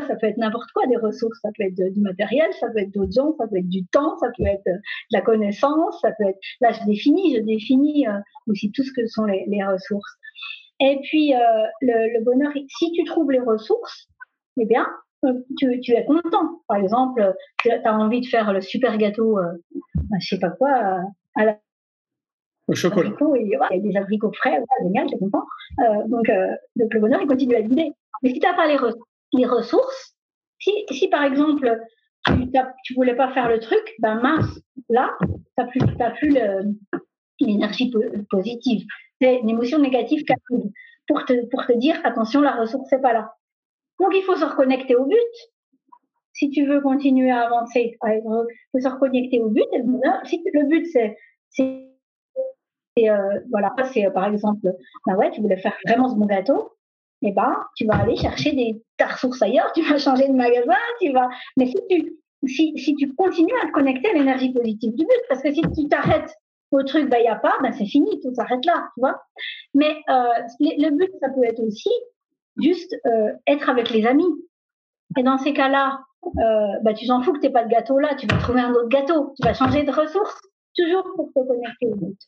[0.00, 1.38] ça peut être n'importe quoi des ressources.
[1.40, 4.28] Ça peut être du matériel, ça peut être d'autres ça peut être du temps, ça
[4.36, 6.38] peut être euh, de la connaissance, ça peut être.
[6.60, 10.16] Là, je définis, je définis euh, aussi tout ce que sont les ressources.
[10.82, 11.38] Et puis, euh,
[11.80, 14.08] le, le, bonheur, si tu trouves les ressources,
[14.60, 14.86] eh bien,
[15.56, 16.60] tu, tu es content.
[16.66, 19.52] Par exemple, tu as envie de faire le super gâteau, euh,
[19.94, 21.00] bah, je sais pas quoi,
[21.36, 21.58] à la
[22.68, 23.10] au chocolat.
[23.36, 25.44] il y a des abricots frais, ouais, génial, tu es content.
[25.80, 26.30] Euh, donc,
[26.76, 27.92] donc, le bonheur, il continue à guider.
[28.22, 30.16] Mais si tu n'as pas les ressources, les ressources.
[30.58, 31.80] Si, si par exemple,
[32.26, 32.34] tu,
[32.84, 35.16] tu voulais pas faire le truc, ben mince, là,
[35.56, 36.36] t'as plus, t'as plus
[37.40, 37.92] l'énergie
[38.30, 38.86] positive.
[39.22, 40.24] C'est une émotion négative
[41.06, 43.32] pour te, pour te dire, attention, la ressource n'est pas là.
[44.00, 45.16] Donc, il faut se reconnecter au but.
[46.32, 48.22] Si tu veux continuer à avancer, il
[48.72, 49.68] faut se reconnecter au but.
[50.24, 51.16] Si le but, c'est,
[52.98, 54.72] euh, voilà, c'est par exemple,
[55.06, 56.72] ben ouais, tu voulais faire vraiment ce bon gâteau,
[57.22, 60.74] eh ben, tu vas aller chercher des, ta ressource ailleurs, tu vas changer de magasin,
[61.00, 64.94] tu vas, mais si tu, si, si tu continues à te connecter à l'énergie positive
[64.94, 66.34] du but, parce que si tu t'arrêtes
[66.76, 69.22] au truc, bah, il n'y a pas, ben, c'est fini, tout s'arrête là, tu vois.
[69.74, 71.90] Mais, euh, le but, ça peut être aussi
[72.60, 74.32] juste, euh, être avec les amis.
[75.18, 78.14] Et dans ces cas-là, euh, bah, tu t'en fous que t'aies pas de gâteau là,
[78.14, 80.40] tu vas trouver un autre gâteau, tu vas changer de ressources,
[80.76, 82.18] toujours pour te connecter au but.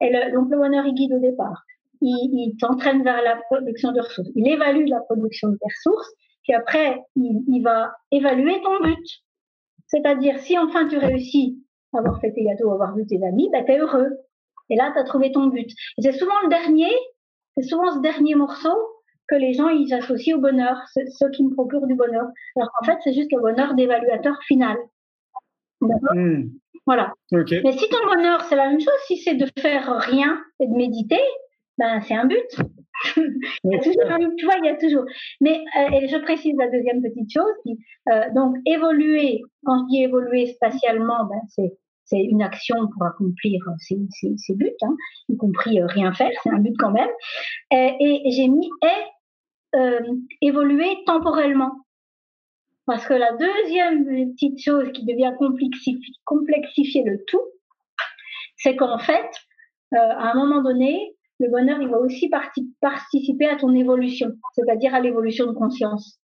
[0.00, 1.64] Et le, donc le bonheur, il guide au départ
[2.02, 4.30] il, t'entraîne vers la production de ressources.
[4.34, 9.06] Il évalue la production de ressources, puis après, il, va évaluer ton but.
[9.86, 11.58] C'est-à-dire, si enfin tu réussis
[11.94, 14.10] avoir fait tes gâteaux, avoir vu tes amis, bah, t'es heureux.
[14.70, 15.70] Et là, tu as trouvé ton but.
[15.98, 16.92] Et c'est souvent le dernier,
[17.56, 18.76] c'est souvent ce dernier morceau
[19.28, 22.26] que les gens ils associent au bonheur, ce qui me procure du bonheur.
[22.56, 24.76] Alors qu'en fait, c'est juste le bonheur d'évaluateur final.
[25.80, 26.44] Mmh.
[26.86, 27.12] Voilà.
[27.32, 27.60] Okay.
[27.64, 30.74] Mais si ton bonheur, c'est la même chose, si c'est de faire rien et de
[30.74, 31.20] méditer,
[31.78, 32.46] ben, c'est un but.
[33.16, 34.04] il y a toujours
[34.36, 35.04] tu vois, il y a toujours.
[35.40, 37.78] Mais euh, et je précise la deuxième petite chose, qui,
[38.10, 39.42] euh, donc évoluer.
[39.64, 41.72] Quand je dis évoluer spatialement, ben c'est
[42.04, 43.96] c'est une action pour accomplir ses,
[44.54, 44.94] buts, hein,
[45.28, 47.10] y compris euh, rien faire, c'est un but quand même.
[47.70, 48.68] Et, et j'ai mis
[49.74, 50.00] euh,
[50.42, 51.72] évoluer temporellement.
[52.84, 55.32] Parce que la deuxième petite chose qui devient
[56.24, 57.40] complexifier, le tout,
[58.56, 59.30] c'est qu'en fait,
[59.94, 62.30] euh, à un moment donné, le bonheur, il va aussi
[62.80, 66.20] participer à ton évolution, c'est-à-dire à, l'évolution de conscience.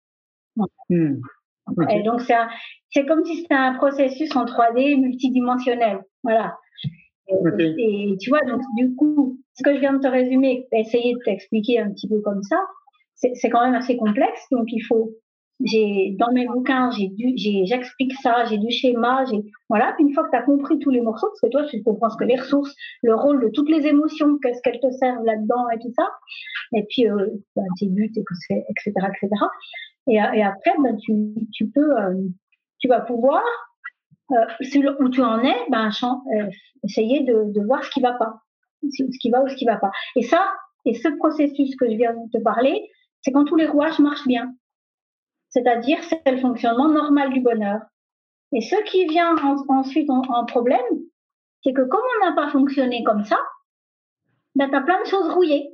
[1.91, 6.01] Et donc, c'est, comme si c'était un processus en 3D multidimensionnel.
[6.23, 6.57] Voilà.
[7.29, 11.19] Et, tu vois, donc, du coup, ce que je viens de te résumer, essayer de
[11.25, 12.59] t'expliquer un petit peu comme ça,
[13.15, 14.47] c'est, quand même assez complexe.
[14.51, 15.13] Donc, il faut
[15.65, 19.95] j'ai dans mes bouquins, j'ai du, j'ai, j'explique ça, j'ai du schéma, j'ai voilà.
[19.99, 22.17] une fois que tu as compris tous les morceaux, parce que toi tu comprends ce
[22.17, 25.79] que les ressources, le rôle de toutes les émotions, qu'est-ce qu'elles te servent là-dedans et
[25.81, 26.07] tout ça,
[26.77, 27.27] et puis euh,
[27.57, 29.29] ben, tes buts, et etc., etc.
[30.09, 32.15] Et, et après, ben, tu, tu peux, euh,
[32.79, 33.43] tu vas pouvoir,
[34.33, 36.51] euh, où tu en es, ben euh,
[36.85, 38.41] essayer de, de voir ce qui va pas,
[38.83, 39.91] ce qui va ou ce qui va pas.
[40.17, 40.47] Et ça,
[40.85, 42.89] et ce processus que je viens de te parler,
[43.21, 44.53] c'est quand tous les rouages marchent bien
[45.51, 47.81] c'est-à-dire c'est le fonctionnement normal du bonheur.
[48.53, 49.37] Et ce qui vient
[49.69, 50.81] ensuite en, problème,
[51.63, 53.39] c'est que comme on n'a pas fonctionné comme ça,
[54.55, 55.71] ben, tu as plein de choses rouillées.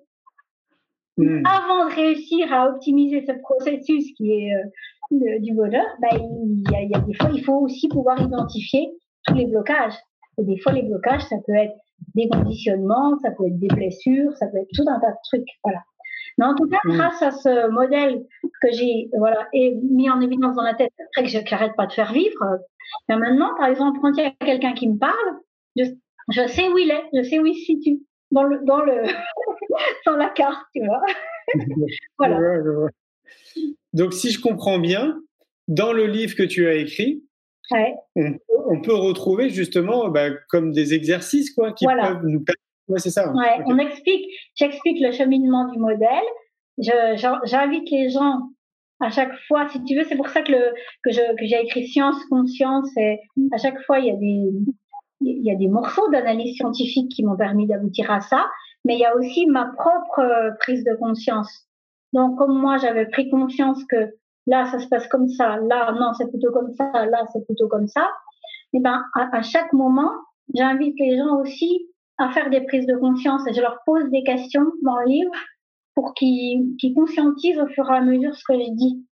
[1.16, 1.42] Hmm.
[1.46, 6.74] Avant de réussir à optimiser ce processus qui est euh, du bonheur, ben, il, y
[6.74, 8.88] a, il y a des fois, il faut aussi pouvoir identifier
[9.26, 9.94] tous les blocages.
[10.38, 11.74] Et des fois, les blocages, ça peut être
[12.14, 15.48] des conditionnements, ça peut être des blessures, ça peut être tout un tas de trucs.
[15.62, 15.80] Voilà.
[16.38, 16.96] Mais en tout cas, mm.
[16.96, 18.24] grâce à ce modèle
[18.60, 21.92] que j'ai voilà, mis en évidence dans la tête, après que je n'arrête pas de
[21.92, 22.58] faire vivre,
[23.08, 25.38] ben maintenant, par exemple, quand il y a quelqu'un qui me parle,
[25.76, 25.84] je,
[26.30, 28.00] je, sais où il est, je sais où il se situe
[28.34, 29.02] dans le dans le
[30.06, 31.02] dans la carte, tu vois.
[32.18, 32.38] voilà.
[33.92, 35.20] Donc, si je comprends bien,
[35.68, 37.22] dans le livre que tu as écrit,
[37.70, 37.94] ouais.
[38.16, 43.10] on, peut retrouver justement bah, comme des exercices quoi, qui peuvent nous permettre Ouais, c'est
[43.10, 43.32] ça.
[43.32, 46.24] Ouais, On explique, j'explique le cheminement du modèle.
[46.76, 48.50] J'invite les gens
[49.00, 51.60] à chaque fois, si tu veux, c'est pour ça que, le, que, je, que j'ai
[51.62, 53.20] écrit science, conscience, et
[53.52, 54.50] à chaque fois, il y a des,
[55.24, 58.46] il y a des morceaux d'analyse scientifique qui m'ont permis d'aboutir à ça,
[58.84, 61.66] mais il y a aussi ma propre euh, prise de conscience.
[62.12, 64.14] Donc, comme moi, j'avais pris conscience que
[64.46, 67.68] là, ça se passe comme ça, là, non, c'est plutôt comme ça, là, c'est plutôt
[67.68, 68.08] comme ça,
[68.74, 70.10] et ben, à, chaque moment,
[70.52, 74.24] j'invite les gens aussi à faire des prises de conscience et je leur pose des
[74.24, 75.32] questions dans le livre
[75.94, 79.06] pour qu'ils conscientisent au fur et à mesure ce que je dis,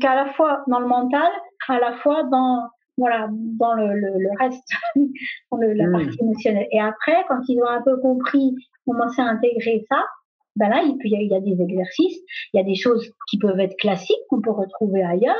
[0.00, 1.30] qu'à la fois dans le mental,
[1.68, 4.68] à la fois dans voilà dans le, le, reste,
[5.50, 5.92] dans le, la hmm.
[5.92, 6.68] partie émotionnelle.
[6.72, 8.54] Et après, quand ils ont un peu compris
[8.86, 10.02] comment c'est intégrer ça,
[10.56, 12.18] ben là, il, y a, il y a des exercices,
[12.54, 15.34] il y a des choses qui peuvent être classiques qu'on peut retrouver ailleurs.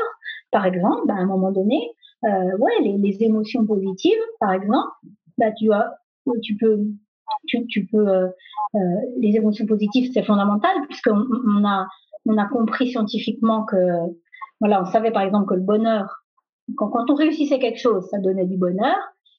[0.51, 1.91] Par exemple, ben à un moment donné,
[2.25, 4.91] euh, ouais, les, les émotions positives, par exemple,
[5.39, 5.95] ben tu as,
[6.43, 6.81] tu peux
[7.47, 8.29] tu, tu peux euh,
[8.75, 8.79] euh,
[9.19, 11.87] les émotions positives c'est fondamental puisqu'on on a
[12.27, 13.77] on a compris scientifiquement que
[14.61, 16.25] voilà on savait par exemple que le bonheur
[16.77, 18.97] quand, quand on réussissait quelque chose ça donnait du bonheur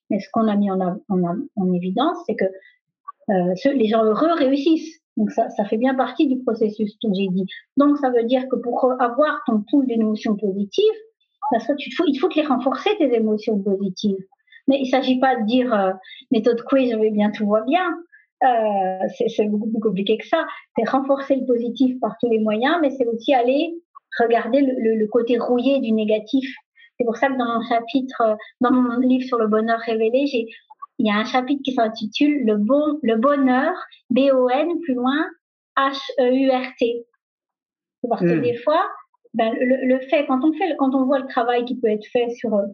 [0.10, 2.46] mais ce qu'on a mis en, en, en évidence c'est que
[3.30, 7.46] euh, les gens heureux réussissent donc ça, fait bien partie du processus que j'ai dit
[7.76, 10.84] donc ça veut dire que pour avoir ton pool d'émotions positives
[11.52, 14.26] il faut te les renforcer tes émotions positives
[14.68, 15.92] mais il s'agit pas de dire euh,
[16.32, 17.86] méthode quiz, je vais bien, tout va bien.
[18.44, 20.46] Euh, c'est beaucoup plus compliqué que ça.
[20.78, 23.74] C'est renforcer le positif par tous les moyens, mais c'est aussi aller
[24.20, 26.54] regarder le, côté rouillé du négatif.
[26.98, 30.26] C'est pour ça que dans mon chapitre, euh, dans mon livre sur le bonheur révélé,
[30.28, 30.48] j'ai
[31.00, 33.74] il y a un chapitre qui s'intitule le bon le bonheur
[34.10, 35.28] B O N plus loin
[35.78, 37.06] H E U R T.
[38.10, 38.42] Parce que hmm.
[38.42, 38.84] des fois,
[39.34, 42.08] ben, le, le, fait quand on fait quand on voit le travail qui peut être
[42.12, 42.66] fait sur euh,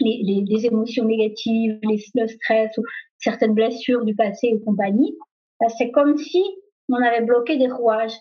[0.00, 2.82] les, les, émotions négatives, les, le stress ou
[3.18, 5.16] certaines blessures du passé et compagnie,
[5.60, 6.42] bah, c'est comme si
[6.88, 8.16] on avait bloqué des rouages.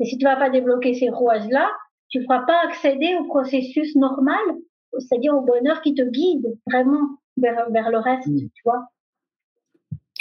[0.00, 1.70] Et si tu vas pas débloquer ces rouages-là,
[2.08, 4.38] tu ne feras pas accéder au processus normal,
[4.98, 8.48] c'est-à-dire au bonheur qui te guide vraiment vers, vers le reste, mmh.
[8.54, 8.84] tu vois.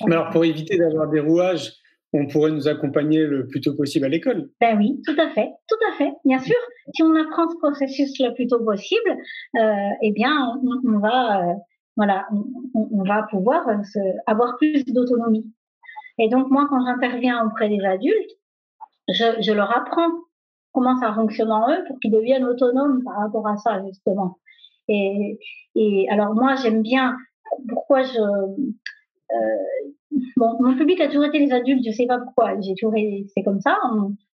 [0.06, 1.74] alors, pour éviter d'avoir des rouages,
[2.14, 4.50] on pourrait nous accompagner le plus tôt possible à l'école.
[4.60, 6.56] Ben oui, tout à fait, tout à fait, bien sûr.
[6.94, 9.18] Si on apprend ce processus le plus tôt possible,
[9.58, 11.54] euh, eh bien, on, va, euh,
[11.96, 12.28] voilà,
[12.74, 15.50] on, va pouvoir euh, se, avoir plus d'autonomie.
[16.18, 18.32] Et donc moi, quand j'interviens auprès des adultes,
[19.08, 20.12] je, je leur apprends
[20.74, 24.38] comment ça fonctionne en eux pour qu'ils deviennent autonomes par rapport à ça justement.
[25.76, 27.16] Et, alors moi, j'aime bien
[27.70, 29.92] pourquoi je euh,
[30.38, 32.60] mon public a toujours été les adultes, je sais pas pourquoi.
[32.62, 32.96] J'ai toujours
[33.34, 33.78] c'est comme ça,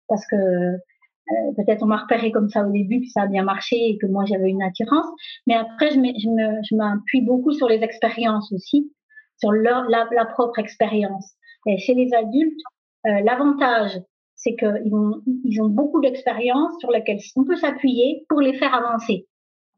[0.08, 3.44] parce que euh, peut-être on m'a repéré comme ça au début, puis ça a bien
[3.44, 5.06] marché et que moi j'avais une attirance.
[5.46, 8.92] Mais après, je, m'appuie beaucoup sur les expériences aussi,
[9.38, 11.32] sur la, propre expérience.
[11.66, 12.60] Et chez les adultes,
[13.06, 13.98] euh, l'avantage,
[14.34, 18.74] c'est qu'ils ont, ils ont beaucoup d'expériences sur lesquelles on peut s'appuyer pour les faire
[18.74, 19.26] avancer.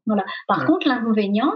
[0.07, 0.23] Voilà.
[0.47, 1.53] Par contre, l'inconvénient,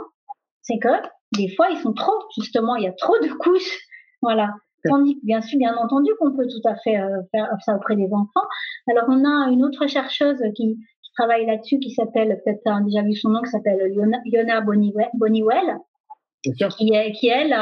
[0.61, 0.89] c'est que
[1.35, 3.87] des fois, ils sont trop, justement, il y a trop de couches
[4.21, 4.53] voilà.
[4.83, 7.95] Tandis que, bien sûr, bien entendu, qu'on peut tout à fait euh, faire ça auprès
[7.95, 8.47] des enfants.
[8.89, 10.79] Alors, on a une autre chercheuse qui,
[11.17, 15.77] travaille là-dessus, qui s'appelle, peut-être tu as déjà vu son nom, qui s'appelle Yona Boniwell,
[16.41, 16.49] qui,
[16.93, 17.53] est, qui elle,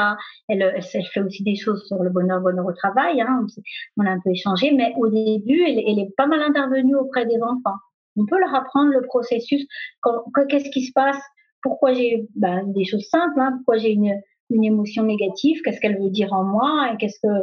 [0.47, 3.19] elle, elle, fait aussi des choses sur le bonheur, bonheur au travail.
[3.21, 3.47] Hein,
[3.97, 7.25] on a un peu échangé, mais au début, elle, elle est pas mal intervenue auprès
[7.25, 7.79] des enfants.
[8.19, 9.65] On peut leur apprendre le processus.
[10.49, 11.19] Qu'est-ce qui se passe?
[11.61, 14.13] Pourquoi j'ai ben, des choses simples hein, Pourquoi j'ai une,
[14.49, 15.61] une émotion négative?
[15.63, 16.91] Qu'est-ce qu'elle veut dire en moi?
[16.93, 17.33] Et qu'est-ce que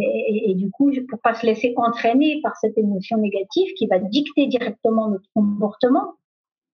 [0.00, 3.98] et, et, du coup, pour pas se laisser entraîner par cette émotion négative qui va
[3.98, 6.14] dicter directement notre comportement.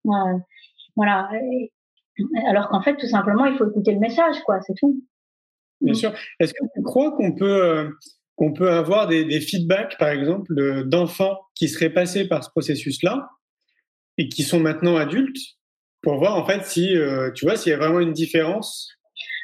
[0.07, 0.39] Euh,
[0.97, 1.31] voilà.
[2.47, 4.61] Alors qu'en fait, tout simplement, il faut écouter le message, quoi.
[4.63, 5.03] C'est tout.
[5.81, 6.13] Bien sûr.
[6.39, 7.91] Est-ce que tu crois qu'on peut euh,
[8.37, 10.53] qu'on peut avoir des, des, feedbacks, par exemple,
[10.87, 13.29] d'enfants qui seraient passés par ce processus-là?
[14.19, 15.39] Et qui sont maintenant adultes,
[16.03, 18.95] pour voir en fait si euh, tu vois s'il y a vraiment une différence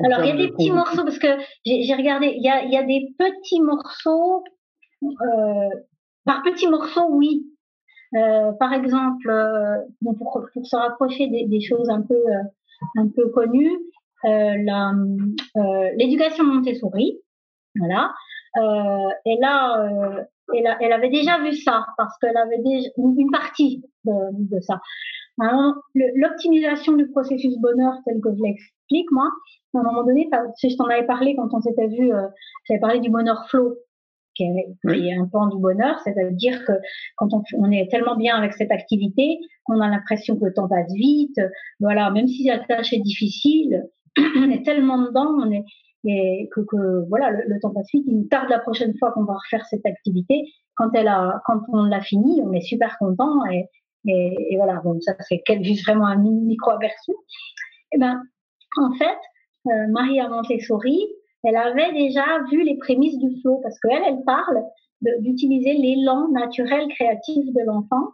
[0.05, 1.29] alors, il y a des petits morceaux, parce que
[1.64, 4.43] j'ai regardé, il y a, y a, des petits morceaux,
[5.03, 5.68] euh,
[6.25, 7.47] par petits morceaux, oui.
[8.16, 12.21] Euh, par exemple, euh, pour, pour, se rapprocher des, des, choses un peu,
[12.97, 13.79] un peu connues,
[15.97, 17.18] l'éducation Montessori,
[17.77, 18.12] voilà.
[18.57, 24.13] et là, elle, elle, avait déjà vu ça parce qu'elle avait déjà une partie de,
[24.33, 24.81] de ça.
[25.95, 29.31] L'optimisation du processus bonheur tel que je l'explique, moi,
[29.75, 30.29] à un moment donné,
[30.63, 32.27] je t'en avais parlé quand on s'était vu, euh,
[32.69, 33.75] j'avais parlé du bonheur flow,
[34.35, 36.73] qui est, un pan du bonheur, c'est-à-dire que
[37.17, 40.69] quand on, on, est tellement bien avec cette activité, qu'on a l'impression que le temps
[40.69, 41.41] passe vite,
[41.79, 43.89] voilà, même si la tâche est difficile,
[44.19, 45.65] on est tellement dedans, on est,
[46.05, 48.05] et que, que voilà, le, temps passe vite.
[48.07, 50.45] Il nous tarde la prochaine fois qu'on va refaire cette activité.
[50.75, 53.69] Quand elle a, quand on l'a fini, on est super content et,
[54.07, 54.81] et, voilà.
[54.83, 57.11] Bon, ça c'est juste vraiment un micro aperçu.
[57.11, 58.23] Et eh ben,
[58.77, 59.19] en fait,
[59.67, 61.07] euh, Maria Montessori,
[61.45, 64.63] elle avait déjà vu les prémices du flow parce qu'elle, elle parle
[65.21, 68.13] d'utiliser l'élan naturel créatif de l'enfant.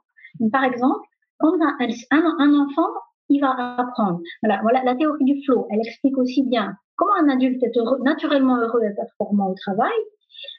[0.53, 1.07] Par exemple,
[1.39, 2.89] quand un, un, enfant,
[3.28, 4.20] il va apprendre.
[4.42, 5.66] Voilà, voilà la théorie du flow.
[5.70, 7.72] Elle explique aussi bien comment un adulte est
[8.02, 9.92] naturellement heureux et performant au travail,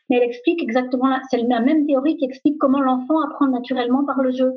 [0.10, 4.22] mais elle explique exactement, c'est la même théorie qui explique comment l'enfant apprend naturellement par
[4.22, 4.54] le jeu.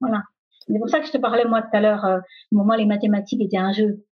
[0.00, 0.22] Voilà.
[0.66, 2.18] C'est pour ça que je te parlais moi tout à l'heure, euh,
[2.52, 4.04] moi les mathématiques étaient un jeu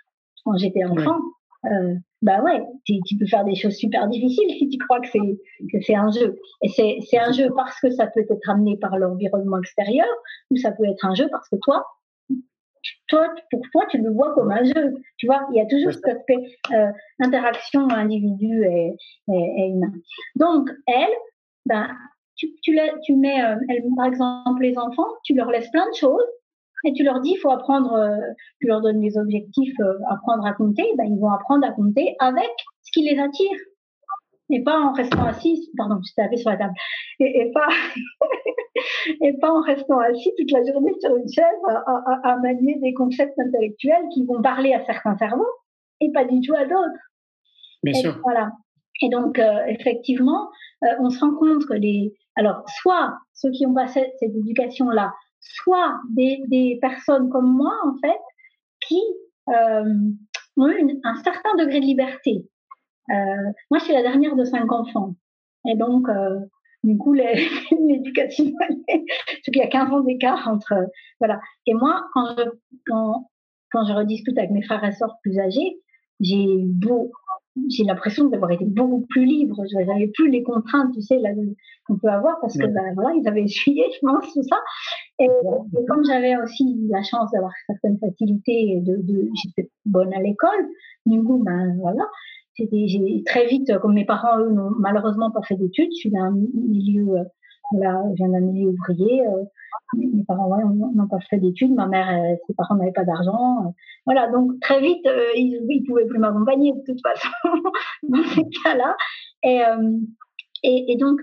[0.45, 1.19] quand j'étais enfant.
[1.65, 5.09] Euh, bah ouais, tu, tu, peux faire des choses super difficiles si tu crois que
[5.09, 6.39] c'est que c'est un jeu.
[6.63, 10.07] Et c'est un jeu parce que ça peut être amené par l'environnement extérieur,
[10.51, 11.85] ou ça peut être un jeu parce que toi,
[13.09, 14.95] toi pour toi tu le vois comme un jeu.
[15.19, 16.39] Tu vois, il y a toujours cet aspect
[16.73, 18.93] euh, interaction individu et,
[19.29, 19.93] et, humain.
[20.35, 21.15] Donc elle,
[21.65, 21.89] ben
[22.37, 25.89] tu tu, la, tu mets, euh, elle, par exemple les enfants, tu leur laisses plein
[25.91, 26.27] de choses
[26.85, 28.17] et tu leur dis, il faut apprendre, euh,
[28.61, 32.15] tu leur donnes des objectifs, euh, apprendre à compter, ben, ils vont apprendre à compter
[32.21, 32.51] avec
[32.83, 33.59] ce qui les attire.
[34.51, 36.75] Et pas en restant assis, pardon, je tapé sur la table,
[37.19, 37.67] et, et pas,
[39.21, 42.79] et pas en restant assis toute la journée sur une chaise à, à, à, manier
[42.81, 45.51] des concepts intellectuels qui vont parler à certains cerveaux
[46.01, 47.11] et pas du tout à d'autres.
[47.83, 48.21] Bien sûr.
[48.23, 48.53] Voilà.
[49.03, 50.49] Et donc, euh, effectivement,
[50.85, 55.13] euh, on se rend compte que les, alors, soit ceux qui ont passé cette éducation-là
[55.41, 58.21] soit des, des personnes comme moi, en fait,
[58.87, 59.01] qui
[59.49, 59.95] euh,
[60.57, 62.49] ont eu un certain degré de liberté.
[63.11, 65.15] Euh, moi, je suis la dernière de cinq enfants.
[65.69, 66.41] Et donc, euh,
[66.85, 67.13] du coup,
[67.89, 68.53] l'éducation,
[68.89, 70.75] il y a 15 ans d'écart entre...
[71.21, 71.41] Voilà.
[71.67, 72.45] Et moi, quand je,
[72.87, 73.29] quand,
[73.73, 75.79] quand je rediscute avec mes frères et sœurs plus âgés,
[76.21, 77.11] j'ai beau,
[77.69, 79.63] j'ai l'impression d'avoir été beaucoup plus libre.
[79.71, 81.21] Je n'avais plus les contraintes, tu sais,
[81.87, 84.57] qu'on peut avoir parce que, ben, voilà, ils avaient essuyé, je pense, tout ça.
[85.19, 85.29] Et,
[85.89, 90.69] comme j'avais aussi la chance d'avoir certaines facilités, de, de j'étais bonne à l'école,
[91.07, 92.05] du coup, ben, voilà.
[92.59, 96.31] J'ai très vite, comme mes parents, eux, n'ont malheureusement pas fait d'études, je suis d'un
[96.55, 97.25] milieu, euh,
[97.71, 99.45] voilà, je viens d'un milieu ouvrier, euh,
[99.95, 103.75] mes parents ouais, n'ont pas fait d'études, ma mère, euh, ses parents n'avaient pas d'argent.
[104.07, 107.29] Voilà, donc très vite, ils ne pouvaient plus m'accompagner de toute façon
[108.05, 108.97] dans ces cas-là.
[109.43, 109.61] Et,
[110.63, 111.21] et, et, donc,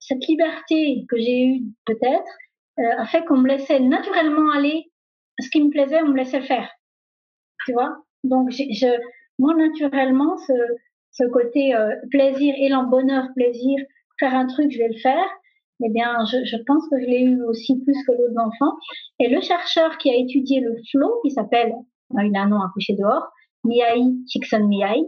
[0.00, 2.32] cette liberté que j'ai eue peut-être
[2.78, 4.90] a fait qu'on me laissait naturellement aller.
[5.38, 6.68] Ce qui me plaisait, on me laissait faire.
[7.66, 7.94] Tu vois
[8.24, 8.98] Donc, je,
[9.38, 10.52] moi, naturellement, ce,
[11.12, 11.74] ce côté
[12.10, 13.78] plaisir, élan, bonheur, plaisir,
[14.18, 15.26] faire un truc, je vais le faire
[15.84, 18.76] eh bien, je, je, pense que je l'ai eu aussi plus que l'autre enfant.
[19.18, 21.72] Et le chercheur qui a étudié le flow, qui s'appelle,
[22.16, 23.28] euh, il a un nom à coucher dehors,
[23.64, 25.06] Miyai Csikszentmihalyi,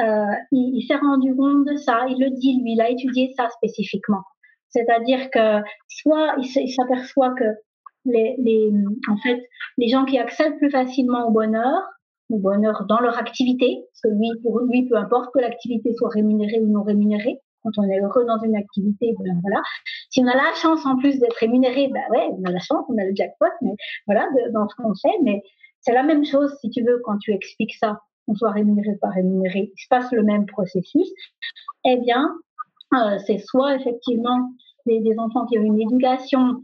[0.00, 0.04] euh,
[0.52, 2.06] il, il s'est rendu compte de ça.
[2.08, 4.22] Il le dit, lui, il a étudié ça spécifiquement.
[4.68, 7.44] C'est-à-dire que soit il s'aperçoit que
[8.04, 8.70] les, les,
[9.08, 9.40] en fait,
[9.78, 11.80] les gens qui accèdent plus facilement au bonheur,
[12.30, 16.10] au bonheur dans leur activité, parce que lui, pour lui, peu importe que l'activité soit
[16.10, 19.62] rémunérée ou non rémunérée, quand on est heureux dans une activité, ben voilà.
[20.10, 22.84] Si on a la chance en plus d'être rémunéré, ben ouais, on a la chance,
[22.88, 23.72] on a le jackpot, mais
[24.06, 25.16] voilà, dans ce qu'on fait.
[25.22, 25.42] Mais
[25.80, 29.10] c'est la même chose, si tu veux, quand tu expliques ça, qu'on soit rémunéré pas
[29.10, 31.08] rémunéré, il se passe le même processus.
[31.84, 32.34] Eh bien,
[32.94, 34.50] euh, c'est soit effectivement
[34.86, 36.62] des, des, enfants qui ont une éducation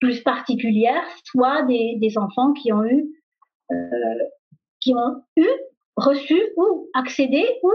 [0.00, 3.06] plus particulière, soit des, des enfants qui ont eu,
[3.70, 3.74] euh,
[4.82, 5.48] qui ont eu,
[5.96, 7.70] reçu ou accédé ou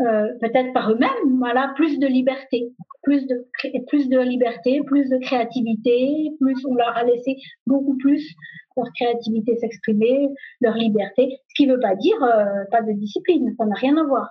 [0.00, 2.72] euh, peut-être par eux-mêmes, voilà, plus de liberté,
[3.02, 3.46] plus de
[3.88, 7.36] plus de liberté, plus de créativité, plus on leur a laissé
[7.66, 8.34] beaucoup plus
[8.76, 10.28] leur créativité s'exprimer,
[10.60, 13.96] leur liberté, ce qui ne veut pas dire euh, pas de discipline, ça n'a rien
[13.96, 14.28] à voir.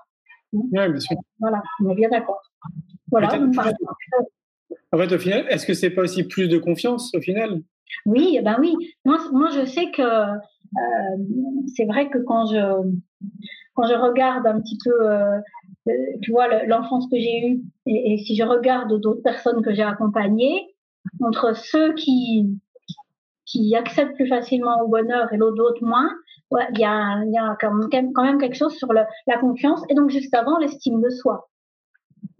[0.53, 1.18] Oui, bien sûr.
[1.39, 2.41] Voilà, on est bien d'accord.
[3.12, 3.28] Voilà.
[4.93, 7.62] En fait, au final, est-ce que c'est pas aussi plus de confiance au final?
[8.05, 8.76] Oui, ben oui.
[9.05, 10.01] Moi, moi, je sais que
[10.76, 11.18] euh,
[11.76, 12.91] c'est vrai que quand je
[13.74, 15.38] quand je regarde un petit peu, euh,
[15.88, 15.91] euh
[16.22, 19.84] tu vois, l'enfance que j'ai eue, et, et, si je regarde d'autres personnes que j'ai
[19.84, 20.76] accompagnées,
[21.22, 22.59] entre ceux qui
[23.45, 26.09] qui accèdent plus facilement au bonheur et d'autres moins,
[26.51, 29.38] il ouais, y, a, y a quand même, quand même quelque chose sur le, la
[29.38, 31.49] confiance et donc juste avant l'estime de soi.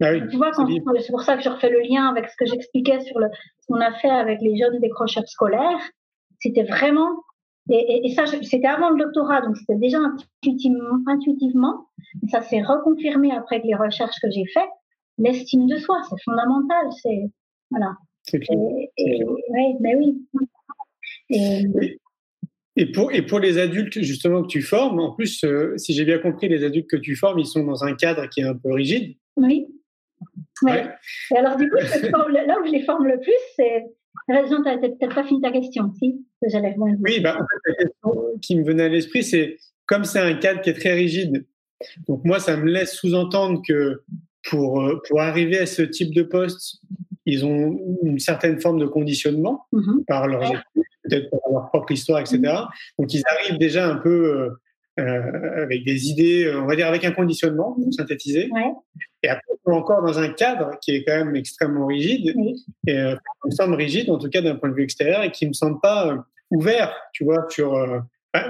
[0.00, 2.46] Ah oui, tu vois, c'est pour ça que je refais le lien avec ce que
[2.46, 3.28] j'expliquais sur le,
[3.60, 5.80] ce qu'on a fait avec les jeunes décrocheurs scolaires.
[6.40, 7.10] C'était vraiment,
[7.70, 11.88] et, et, ça, c'était avant le doctorat, donc c'était déjà intuitivement, intuitivement,
[12.30, 14.68] ça s'est reconfirmé après les recherches que j'ai faites.
[15.18, 17.30] L'estime de soi, c'est fondamental, c'est,
[17.70, 17.96] voilà.
[18.22, 18.58] C'est clair.
[18.96, 20.26] Et, ouais, mais oui.
[21.30, 21.98] Et,
[22.76, 26.04] et, pour, et pour les adultes justement que tu formes, en plus, euh, si j'ai
[26.04, 28.56] bien compris, les adultes que tu formes, ils sont dans un cadre qui est un
[28.56, 29.16] peu rigide.
[29.36, 29.66] Oui.
[30.62, 30.72] Ouais.
[30.72, 30.88] ouais.
[31.32, 33.84] Et alors du coup, là où je les forme le plus, c'est
[34.28, 36.24] Raison, tu n'as peut-être pas fini ta question, si?
[36.42, 40.34] Que j'allais Oui, bah, la question qui me venait à l'esprit, c'est comme c'est un
[40.34, 41.46] cadre qui est très rigide.
[42.06, 44.02] Donc moi, ça me laisse sous-entendre que
[44.48, 46.80] pour, pour arriver à ce type de poste,
[47.26, 50.04] ils ont une certaine forme de conditionnement mm -hmm.
[50.06, 50.42] par leur
[51.02, 52.36] peut-être par leur propre histoire, etc.
[52.38, 52.68] Mm -hmm.
[52.98, 54.50] Donc ils arrivent déjà un peu
[54.98, 57.76] euh, avec des idées, on va dire avec un conditionnement.
[57.78, 58.72] Ouais.
[59.22, 62.64] Et après, on est encore dans un cadre qui est quand même extrêmement rigide, oui.
[62.86, 65.30] et euh, qui me semble rigide, en tout cas d'un point de vue extérieur, et
[65.30, 66.16] qui me semble pas euh,
[66.50, 68.00] ouvert, tu vois, sur euh,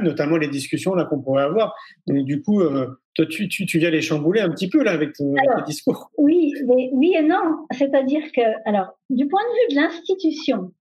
[0.03, 1.75] notamment les discussions là qu'on pourrait avoir.
[2.07, 4.93] Donc du coup, euh, toi, tu, tu, tu viens les chambouler un petit peu là
[4.93, 6.11] avec ton, alors, discours.
[6.19, 7.67] Oui, mais oui et non.
[7.73, 10.73] C'est-à-dire que, alors, du point de vue de l'institution,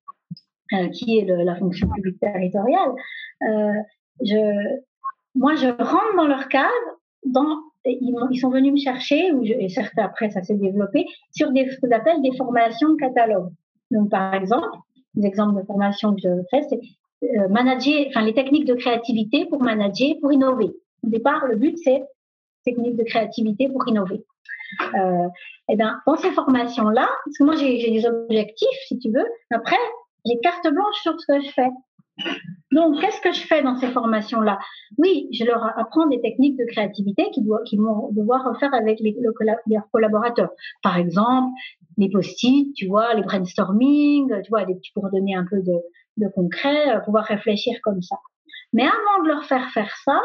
[0.74, 2.92] euh, qui est le, la fonction publique territoriale,
[3.44, 3.72] euh,
[4.22, 4.36] je,
[5.38, 6.72] moi, je rentre dans leur cadre,
[7.26, 11.52] dans, ils, sont venus me chercher, ou je, et certes après ça s'est développé, sur
[11.52, 13.52] des, ce que j'appelle des formations catalogues.
[13.92, 14.78] Donc, par exemple,
[15.14, 16.80] des exemples de formations que je fais, c'est
[17.24, 20.72] euh, manager, enfin les techniques de créativité pour manager, pour innover.
[21.04, 22.04] Au départ, le but c'est
[22.64, 24.24] techniques de créativité pour innover.
[24.94, 25.28] Euh,
[25.70, 29.26] et ben dans ces formations-là, parce que moi j'ai des objectifs, si tu veux.
[29.52, 29.78] Après,
[30.26, 31.70] j'ai carte blanche sur ce que je fais.
[32.72, 34.60] Donc, qu'est-ce que je fais dans ces formations-là?
[34.98, 40.50] Oui, je leur apprends des techniques de créativité qu'ils vont devoir faire avec leurs collaborateurs.
[40.84, 41.54] Par exemple,
[41.98, 45.74] les post-it, tu vois, les brainstorming, tu vois, des pour donner un peu de,
[46.18, 48.18] de concret, pouvoir réfléchir comme ça.
[48.74, 50.20] Mais avant de leur faire faire ça,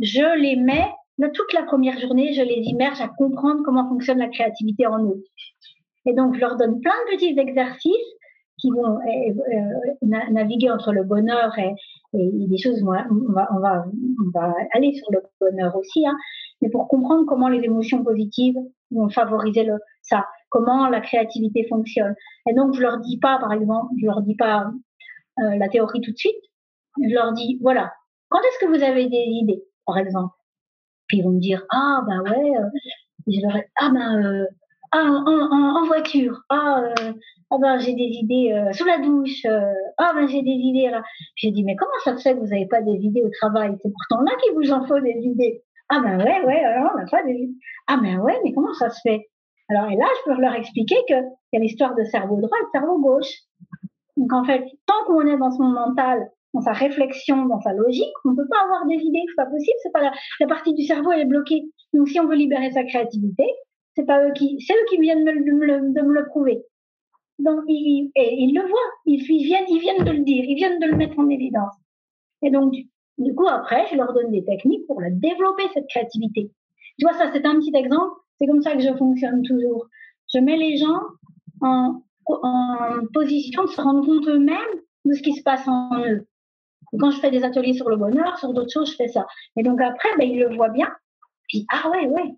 [0.00, 0.90] je les mets,
[1.32, 5.22] toute la première journée, je les immerge à comprendre comment fonctionne la créativité en eux.
[6.06, 7.94] Et donc, je leur donne plein de petits exercices
[8.64, 11.74] qui vont euh, naviguer entre le bonheur et,
[12.14, 13.84] et des choses, on va,
[14.72, 16.16] aller sur le bonheur aussi, hein,
[16.62, 18.56] mais pour comprendre comment les émotions positives
[18.90, 19.68] vont favoriser
[20.00, 22.14] ça, comment la créativité fonctionne.
[22.48, 24.70] Et donc, je leur dis pas, par exemple, je leur dis pas
[25.40, 26.42] euh, la théorie tout de suite,
[27.02, 27.92] je leur dis, voilà,
[28.30, 30.34] quand est-ce que vous avez des idées, par exemple?
[31.08, 32.68] Puis ils vont me dire, ah ben ouais, euh,
[33.26, 34.46] je leur ai, ah ben,
[34.96, 36.84] ah, en, voiture, ah,
[37.50, 40.88] ah ben j'ai des idées euh, sous la douche, euh, ah ben j'ai des idées
[40.88, 41.02] là.
[41.34, 43.76] J'ai dit mais comment ça se fait que vous n'avez pas des idées au travail?
[43.82, 45.64] C'est pourtant là qu'il vous en faut des idées.
[45.88, 47.54] Ah ben ouais ouais on n'a pas des idées.
[47.88, 49.28] Ah ben ouais mais comment ça se fait?
[49.68, 52.56] Alors et là je peux leur expliquer que il y a l'histoire de cerveau droit
[52.60, 53.34] et de cerveau gauche.
[54.16, 58.14] Donc en fait tant qu'on est dans son mental, dans sa réflexion, dans sa logique,
[58.24, 60.72] on ne peut pas avoir des idées, c'est pas possible, c'est pas la, la partie
[60.72, 61.64] du cerveau elle est bloquée.
[61.92, 63.44] Donc si on veut libérer sa créativité,
[63.94, 66.62] c'est pas eux qui, c'est eux qui viennent de me, de me, le prouver.
[67.38, 70.80] Donc, ils, et ils le voient, ils, viennent, ils viennent de le dire, ils viennent
[70.80, 71.74] de le mettre en évidence.
[72.42, 72.88] Et donc, du,
[73.18, 76.50] du coup, après, je leur donne des techniques pour la développer, cette créativité.
[76.98, 78.20] Tu vois, ça, c'est un petit exemple.
[78.38, 79.86] C'est comme ça que je fonctionne toujours.
[80.32, 81.00] Je mets les gens
[81.60, 84.58] en, en position de se rendre compte eux-mêmes
[85.04, 86.26] de ce qui se passe en eux.
[86.98, 89.26] Quand je fais des ateliers sur le bonheur, sur d'autres choses, je fais ça.
[89.56, 90.88] Et donc après, ben, ils le voient bien.
[91.48, 92.34] Puis, ah ouais, ouais.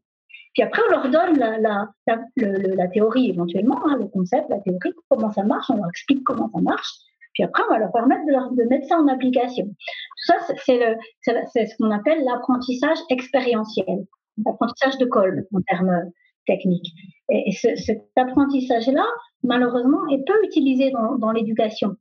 [0.57, 4.59] Puis après, on leur donne la, la, la, la théorie éventuellement, hein, le concept, la
[4.61, 6.91] théorie, comment ça marche, on leur explique comment ça marche.
[7.35, 9.67] Puis après, on va leur permettre de, leur, de mettre ça en application.
[9.67, 14.07] Tout ça, c'est ce qu'on appelle l'apprentissage expérientiel,
[14.47, 16.11] l'apprentissage de Kolb en termes
[16.47, 16.91] techniques.
[17.29, 19.05] Et, ce, cet apprentissage-là,
[19.43, 21.97] malheureusement, est peu utilisé dans, dans l'éducation.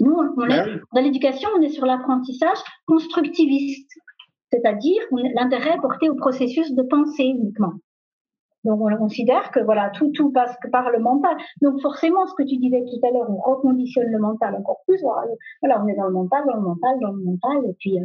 [0.00, 3.90] Nous, on est, bah dans l'éducation, on est sur l'apprentissage constructiviste,
[4.52, 5.02] c'est-à-dire
[5.34, 7.72] l'intérêt porté au processus de pensée uniquement.
[8.66, 11.36] Donc on considère que voilà tout tout passe par le mental.
[11.62, 15.00] Donc forcément, ce que tu disais tout à l'heure, on reconditionne le mental encore plus.
[15.02, 18.04] Voilà, on est dans le mental, dans le mental, dans le mental, et puis euh,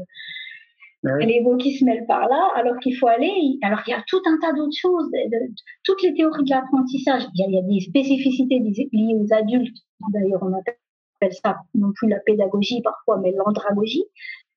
[1.03, 3.57] bah les mots qui se mêlent par là, alors qu'il faut aller.
[3.63, 5.51] Alors il y a tout un tas d'autres choses, de,
[5.83, 7.23] toutes les théories de l'apprentissage.
[7.33, 9.77] Il, il, y a des spécificités liées aux adultes.
[10.13, 14.05] D'ailleurs, on appelle ça non plus la pédagogie parfois, mais l'andragogie.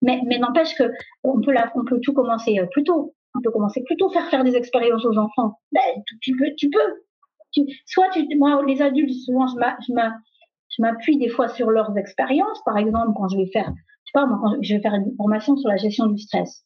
[0.04, 0.84] Mais, n'empêche que
[1.22, 5.04] on peut, tout commencer euh, plus tôt on peut commencer plutôt faire faire des expériences
[5.04, 5.58] aux enfants.
[5.72, 5.80] Ben,
[6.20, 7.64] tu, peux, tu peux.
[7.86, 12.62] soit moi, les adultes, souvent, je m'appuie des fois sur leurs expériences.
[12.64, 15.14] Par exemple, quand je vais faire, je sais pas, moi, quand je vais faire une
[15.16, 16.64] formation sur la gestion du stress,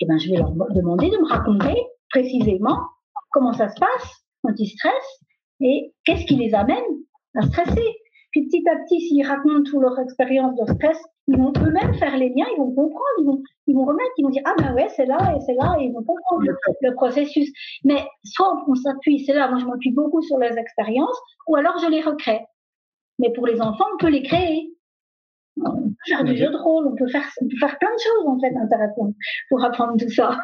[0.00, 1.76] eh ben, je vais leur demander de me raconter
[2.10, 2.78] précisément
[3.30, 5.20] comment ça se passe quand ils stressent
[5.60, 6.82] et qu'est-ce qui les amène
[7.36, 7.94] à stresser.
[8.34, 12.16] Puis petit à petit, s'ils racontent toute leur expérience de stress, ils vont eux-mêmes faire
[12.16, 14.74] les liens, ils vont comprendre, ils vont, ils vont remettre, ils vont dire ah ben
[14.74, 16.42] ouais c'est là et c'est là et ils vont comprendre
[16.80, 17.52] le, processus.
[17.84, 21.16] Mais soit on s'appuie, c'est là, moi je m'appuie beaucoup sur les expériences,
[21.46, 22.40] ou alors je les recrée.
[23.20, 24.68] Mais pour les enfants, on peut les créer.
[25.56, 28.00] On peut faire du jeu de rôle, on peut faire, on peut faire plein de
[28.00, 29.14] choses en fait intéressantes
[29.48, 30.36] pour apprendre tout ça.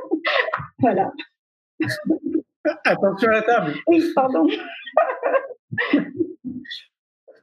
[0.80, 1.12] voilà.
[2.84, 3.74] Attention à la table.
[3.86, 4.48] Oui, pardon.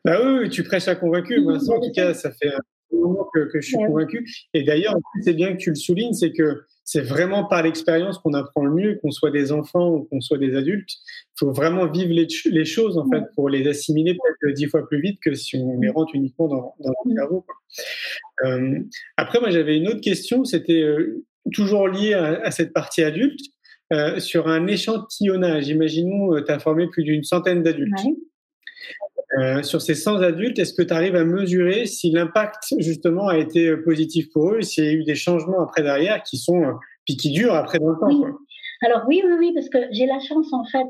[0.06, 1.40] Bah oui, tu prêches à convaincu.
[1.42, 4.26] Moi, en tout cas, ça fait un moment que, je suis convaincu.
[4.54, 8.34] Et d'ailleurs, c'est bien que tu le soulignes, c'est que c'est vraiment par l'expérience qu'on
[8.34, 10.90] apprend le mieux, qu'on soit des enfants ou qu'on soit des adultes.
[10.90, 15.00] Il faut vraiment vivre les, choses, en fait, pour les assimiler peut-être dix fois plus
[15.00, 17.46] vite que si on les rentre uniquement dans, dans le cerveau.
[18.46, 18.80] Euh,
[19.18, 20.46] après, moi, j'avais une autre question.
[20.46, 21.24] C'était euh,
[21.54, 23.40] toujours lié à, cette partie adulte.
[23.92, 28.00] Euh, sur un échantillonnage, imaginons, tu as formé plus d'une centaine d'adultes.
[29.38, 33.38] Euh, sur ces 100 adultes, est-ce que tu arrives à mesurer si l'impact justement a
[33.38, 36.64] été euh, positif pour eux, s'il y a eu des changements après derrière qui sont
[36.64, 36.74] euh,
[37.06, 38.24] puis qui durent après dans le temps oui.
[38.82, 40.88] Alors oui, oui, oui, parce que j'ai la chance en fait.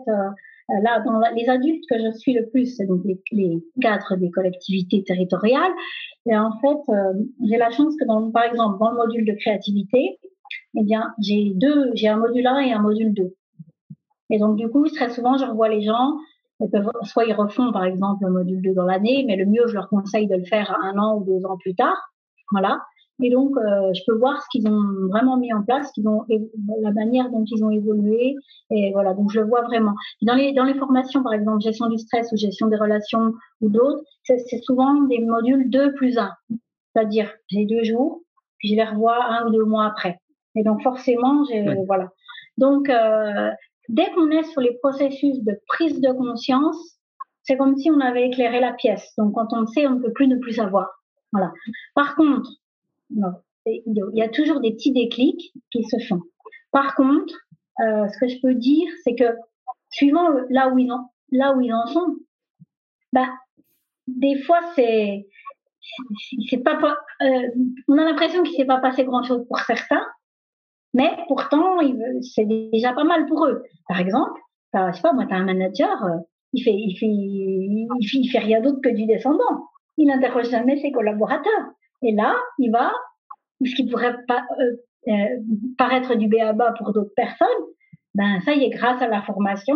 [0.84, 5.04] là, dans les adultes que je suis le plus, c'est donc les, cadres des collectivités
[5.04, 5.72] territoriales.
[6.30, 6.94] Et en fait,
[7.44, 10.20] j'ai la chance que, dans, par exemple, dans le module de créativité,
[10.78, 13.36] eh bien, j'ai deux, j'ai un module 1 et un module 2.
[14.30, 16.16] Et donc, du coup, très souvent, je revois les gens
[17.04, 19.90] soit ils refont par exemple le module 2 dans l'année, mais le mieux, je leur
[19.90, 22.12] conseille de le faire un an ou deux ans plus tard.
[22.52, 22.82] Voilà.
[23.22, 26.26] Et donc, euh, je peux voir ce qu'ils ont vraiment mis en place, qu'ils ont
[26.82, 28.36] la manière dont ils ont évolué.
[28.72, 29.94] Et voilà, donc je le vois vraiment.
[30.22, 33.70] Dans les dans les formations, par exemple, gestion du stress ou gestion des relations ou
[33.70, 36.32] d'autres, c'est souvent des modules 2 plus 1.
[36.94, 38.22] C'est-à-dire, j'ai deux jours,
[38.58, 40.20] puis je les revois un ou deux mois après.
[40.56, 42.10] Et donc, forcément, j'ai voilà.
[42.58, 43.50] Donc, euh,
[43.90, 47.00] dès qu'on est sur les processus de prise de conscience,
[47.44, 49.14] c'est comme si on avait éclairé la pièce.
[49.18, 50.88] Donc, quand on sait, on ne peut plus ne plus savoir.
[51.34, 51.52] Voilà.
[51.96, 52.50] Par contre,
[53.66, 56.22] il y a toujours des petits déclics qui se font.
[56.72, 57.34] Par contre,
[57.82, 59.36] euh, ce que je peux dire, c'est que
[59.90, 62.16] suivant là où ils en, là où ils en sont,
[63.14, 63.28] bah,
[64.08, 65.28] des fois c'est
[66.50, 66.78] c'est pas,
[67.24, 67.48] euh,
[67.88, 70.06] on a l'impression qu'il s'est pas passé grand chose pour certains,
[70.94, 71.78] mais pourtant,
[72.22, 73.64] c'est déjà pas mal pour eux.
[73.88, 74.40] Par exemple,
[74.74, 76.18] je pas, moi, as un manager, euh,
[76.54, 79.68] il fait, il fait, il fait, rien d'autre que du descendant.
[79.98, 81.74] Il n'interroge jamais ses collaborateurs.
[82.02, 82.92] Et là, il va,
[83.64, 85.38] ce qui pourrait pas euh, euh,
[85.78, 87.48] paraître du béaba pour d'autres personnes,
[88.16, 89.76] ben ça y est, grâce à la formation,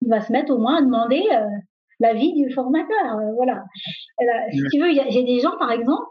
[0.00, 1.46] il va se mettre au moins à demander euh,
[2.00, 3.20] l'avis du formateur.
[3.36, 3.64] voilà.
[4.50, 6.04] si tu veux, j'ai des gens, par exemple,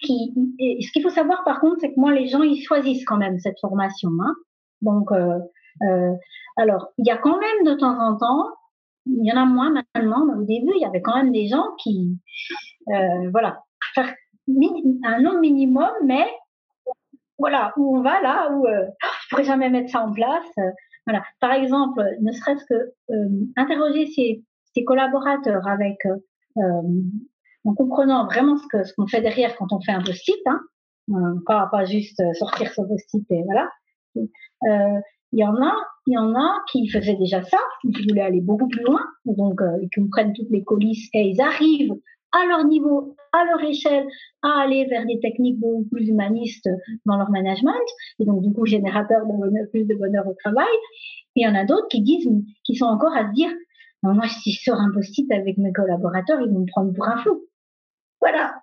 [0.00, 3.38] ce qu'il faut savoir par contre, c'est que moi, les gens, ils choisissent quand même
[3.38, 4.10] cette formation.
[4.20, 4.34] Hein.
[4.82, 5.38] Donc, euh,
[5.82, 6.12] euh,
[6.56, 8.46] alors, il y a quand même de temps en temps,
[9.06, 11.46] il y en a moins maintenant, mais au début, il y avait quand même des
[11.46, 12.18] gens qui,
[12.88, 13.62] euh, voilà,
[13.94, 14.12] faire
[15.04, 16.26] un nombre minimum, mais
[17.38, 18.86] voilà, où on va là, où euh,
[19.22, 20.46] je pourrais jamais mettre ça en place.
[20.58, 20.70] Euh,
[21.06, 21.22] voilà.
[21.40, 22.92] Par exemple, ne serait-ce que
[23.56, 24.42] interroger ses,
[24.74, 25.98] ses, collaborateurs avec
[27.66, 30.60] en comprenant vraiment ce que ce qu'on fait derrière quand on fait un post-it, hein,
[31.10, 33.68] euh, pas, pas juste euh, sortir ce post-it et voilà.
[34.16, 35.00] Euh,
[35.32, 35.74] il y en a,
[36.06, 39.60] il y en a qui faisaient déjà ça, qui voulaient aller beaucoup plus loin, donc
[39.82, 41.94] ils comprennent toutes les coulisses et ils arrivent
[42.32, 44.06] à leur niveau, à leur échelle,
[44.42, 46.68] à aller vers des techniques beaucoup plus humanistes
[47.04, 47.74] dans leur management,
[48.20, 50.74] et donc du coup générateur de bonheur, plus de bonheur au travail.
[51.34, 52.28] Il y en a d'autres qui disent,
[52.64, 53.50] qui sont encore à se dire,
[54.02, 57.18] moi si je sors un post-it avec mes collaborateurs, ils vont me prendre pour un
[57.18, 57.42] fou.
[58.20, 58.54] Voilà.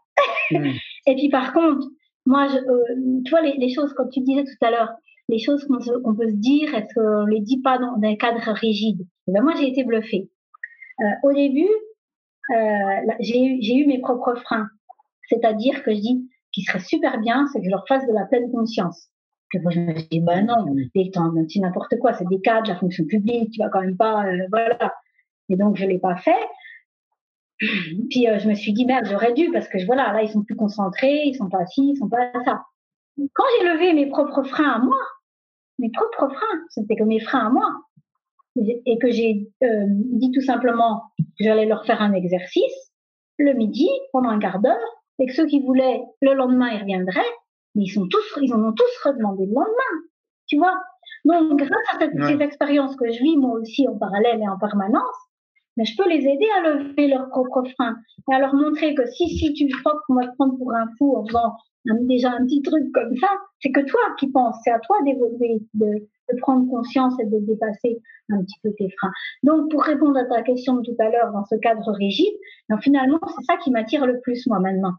[0.51, 0.71] Hmm.
[1.07, 1.87] et puis par contre,
[2.25, 4.93] moi, je, euh, tu vois les, les, choses, comme tu disais tout à l'heure,
[5.29, 9.05] les choses qu'on peut se dire, est-ce qu'on les dit pas dans, un cadre rigide?
[9.27, 10.29] Eh ben Moi, j'ai été bluffée.
[11.01, 11.69] Euh, au début,
[12.51, 14.67] euh, j'ai eu mes propres freins.
[15.29, 18.25] C'est-à-dire que je dis, qui serait super bien, c'est que je leur fasse de la
[18.25, 19.09] pleine conscience.
[19.51, 23.05] Que moi, je me dis, bah non, c'est n'importe quoi, c'est des cadres, la fonction
[23.05, 24.93] publique, tu vas quand même pas, euh, voilà.
[25.49, 26.31] Et donc, je l'ai pas fait.
[28.09, 30.43] Puis euh, je me suis dit merde, j'aurais dû parce que voilà, là ils sont
[30.43, 32.63] plus concentrés, ils sont pas assis, ils sont pas ça.
[33.33, 34.97] Quand j'ai levé mes propres freins à moi,
[35.79, 37.69] mes propres freins, c'était que mes freins à moi,
[38.55, 42.91] et que j'ai euh, dit tout simplement que j'allais leur faire un exercice
[43.39, 44.77] le midi pendant un quart d'heure
[45.19, 47.21] et que ceux qui voulaient le lendemain ils reviendraient,
[47.75, 50.03] mais ils sont tous, ils en ont tous redemandé le lendemain,
[50.47, 50.75] tu vois.
[51.25, 54.57] Donc grâce à cette, ces expériences que je vis moi aussi en parallèle et en
[54.57, 55.15] permanence,
[55.77, 57.95] mais je peux les aider à lever leurs propres freins
[58.29, 60.87] et à leur montrer que si, si tu crois qu'on va te prendre pour un
[60.97, 61.55] fou en faisant
[62.01, 63.27] déjà un petit truc comme ça,
[63.61, 67.39] c'est que toi qui penses, c'est à toi d'évoluer, de, de, prendre conscience et de
[67.39, 67.99] dépasser
[68.29, 69.11] un petit peu tes freins.
[69.43, 72.33] Donc, pour répondre à ta question de tout à l'heure dans ce cadre rigide,
[72.69, 74.93] ben, finalement, c'est ça qui m'attire le plus, moi, maintenant.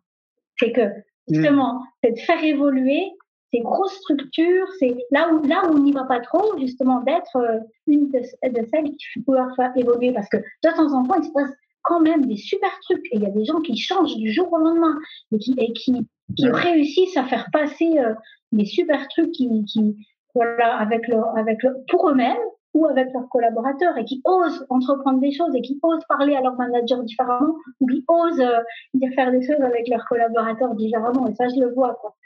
[0.58, 0.88] C'est que,
[1.28, 3.10] justement, c'est de faire évoluer
[3.54, 7.36] ces grosses structures, c'est là où là où on n'y va pas trop, justement, d'être
[7.36, 11.14] euh, une de, de, celles qui peut faire évoluer, parce que de temps en temps,
[11.18, 11.50] il se passe
[11.82, 14.52] quand même des super trucs, et il y a des gens qui changent du jour
[14.52, 14.98] au lendemain,
[15.32, 18.14] et qui, et qui, qui réussissent à faire passer euh,
[18.52, 19.96] des super trucs qui, qui
[20.34, 22.36] voilà, avec leur, avec leur, pour eux-mêmes
[22.72, 26.40] ou avec leurs collaborateurs et qui osent entreprendre des choses et qui osent parler à
[26.40, 31.28] leur manager différemment ou qui osent euh, faire des choses avec leurs collaborateurs différemment.
[31.28, 31.94] Et ça, je le vois.
[32.00, 32.16] Quoi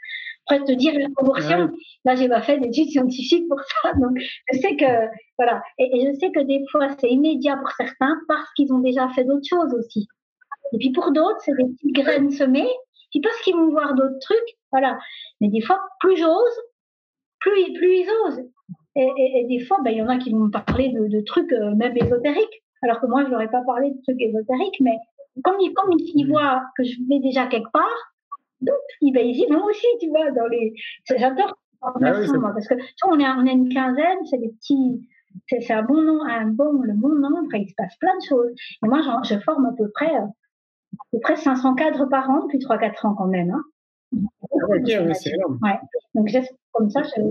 [0.49, 1.69] après te dire la proportion.
[2.05, 4.17] Là, j'ai pas fait d'études scientifiques pour ça, donc
[4.51, 8.51] je sais que voilà, et, je sais que des fois c'est immédiat pour certains parce
[8.53, 10.07] qu'ils ont déjà fait d'autres choses aussi.
[10.73, 12.69] Et puis pour d'autres, c'est des petites graines semées,
[13.11, 14.97] puis parce qu'ils vont voir d'autres trucs, voilà.
[15.41, 16.59] Mais des fois, plus j'ose,
[17.39, 18.43] plus plus ils osent.
[18.95, 21.73] Et, des fois, ben il y en a qui vont me parler de, trucs euh,
[21.75, 24.97] même ésotériques, alors que moi je leur ai pas parlé de trucs ésotériques, mais
[25.43, 28.13] comme ils, comme ils voient que je vais déjà quelque part,
[28.61, 30.73] donc, il va y vont aussi, tu vois, dans les.
[31.17, 35.07] J'adore ah parce que tu vois, on est, on est une quinzaine, c'est des petits.
[35.47, 38.23] C'est un bon nom, un bon, le bon nombre, et il se passe plein de
[38.27, 38.51] choses.
[38.83, 40.27] Et moi, je, je forme à peu près, à
[41.11, 43.51] peu près 500 cadres par an depuis 3-4 ans quand même.
[43.51, 43.63] Hein.
[44.13, 45.59] Ah, énorme.
[45.61, 45.79] Ouais.
[46.15, 46.29] Donc,
[46.71, 47.21] comme ça, je,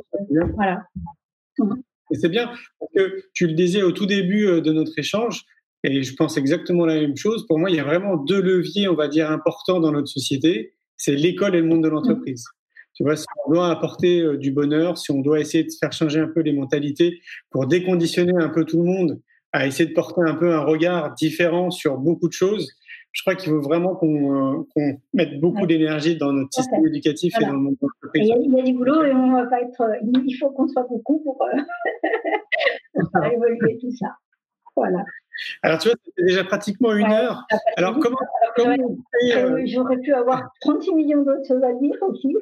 [0.54, 0.84] voilà.
[2.10, 5.44] Et c'est bien, parce que tu le disais au tout début euh, de notre échange,
[5.84, 7.46] et je pense exactement la même chose.
[7.46, 10.72] Pour moi, il y a vraiment deux leviers, on va dire, importants dans notre société
[10.98, 12.44] c'est l'école et le monde de l'entreprise.
[12.94, 15.92] Tu vois, si on doit apporter euh, du bonheur, si on doit essayer de faire
[15.92, 17.20] changer un peu les mentalités
[17.50, 19.20] pour déconditionner un peu tout le monde,
[19.52, 22.68] à essayer de porter un peu un regard différent sur beaucoup de choses,
[23.12, 27.44] je crois qu'il faut vraiment qu'on euh, mette beaucoup d'énergie dans notre système éducatif et
[27.44, 28.28] dans le monde de l'entreprise.
[28.28, 29.80] Il y, a du boulot et on va pas être.
[29.80, 31.38] Euh, il faut qu'on soit beaucoup pour,
[32.94, 34.08] pour faire évoluer tout ça.
[34.76, 35.04] Voilà.
[35.62, 37.46] Alors, tu vois, c'était déjà pratiquement une heure.
[37.76, 38.18] Alors, comment,
[38.56, 38.76] comment
[39.34, 42.34] euh, J'aurais pu avoir 36 millions d'autres choses à dire aussi.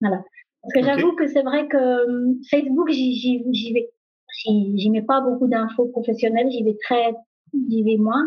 [0.00, 0.22] Voilà.
[0.62, 2.06] Parce que j'avoue que c'est vrai que
[2.50, 3.90] Facebook, j'y vais.
[4.44, 7.12] J'y mets pas beaucoup d'infos professionnelles, j'y vais très,
[7.68, 8.24] j'y vais moins.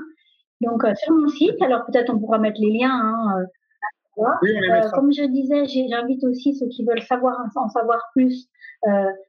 [0.61, 2.91] Donc, euh, sur mon site, alors peut-être on pourra mettre les liens.
[2.91, 3.45] Hein,
[4.19, 8.47] euh, euh, comme je disais, j'invite aussi ceux qui veulent savoir en savoir plus.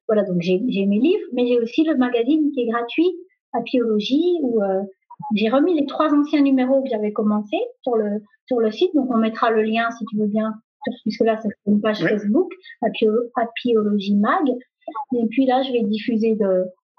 [0.06, 3.10] voilà, donc j'ai mes livres, mais j'ai aussi le magazine qui est gratuit,
[3.52, 4.60] Apiologie, où
[5.34, 8.94] j'ai remis les trois anciens numéros que j'avais commencé sur le sur le site.
[8.94, 10.54] Donc, on mettra le lien si tu veux bien,
[11.02, 12.52] puisque là c'est une page Facebook,
[12.82, 14.48] Apiologie Mag.
[15.16, 16.38] Et puis là, je vais diffuser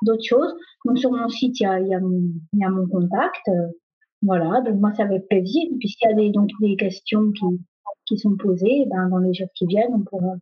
[0.01, 0.53] d'autres choses.
[0.83, 2.21] Donc, sur mon site, il y a, y a, mon,
[2.51, 3.47] y a mon contact.
[4.21, 5.69] Voilà, donc moi ça fait plaisir.
[5.79, 7.45] Puisqu'il y a des, donc des questions qui,
[8.05, 10.35] qui sont posées, ben, dans les jours qui viennent, on pourra,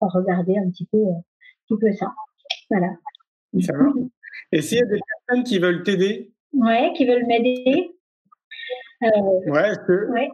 [0.00, 1.22] regarder un petit peu, euh, un
[1.68, 2.12] petit peu ça.
[2.70, 2.88] Voilà.
[3.60, 3.84] Ça va.
[4.50, 6.32] Et s'il y a des personnes qui veulent t'aider?
[6.52, 7.94] Ouais, qui veulent m'aider.
[9.02, 10.10] Euh, ouais, que...
[10.12, 10.30] ouais.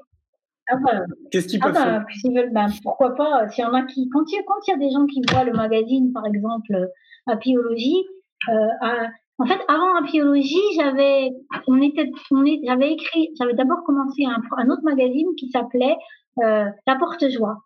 [0.71, 2.05] Ah ben, Qu'est-ce qu'ils ah peuvent faire?
[2.35, 4.71] veulent, ben, pourquoi pas S'il y en a qui, quand il y a, quand il
[4.71, 6.91] y a des gens qui voient le magazine, par exemple,
[7.27, 8.05] à Biologie,
[8.49, 9.09] euh, à,
[9.39, 11.31] en fait, avant la biologie, j'avais,
[11.67, 15.97] on était, on est, j'avais écrit, j'avais d'abord commencé un, un, autre magazine qui s'appelait
[16.37, 17.59] la porte-joie.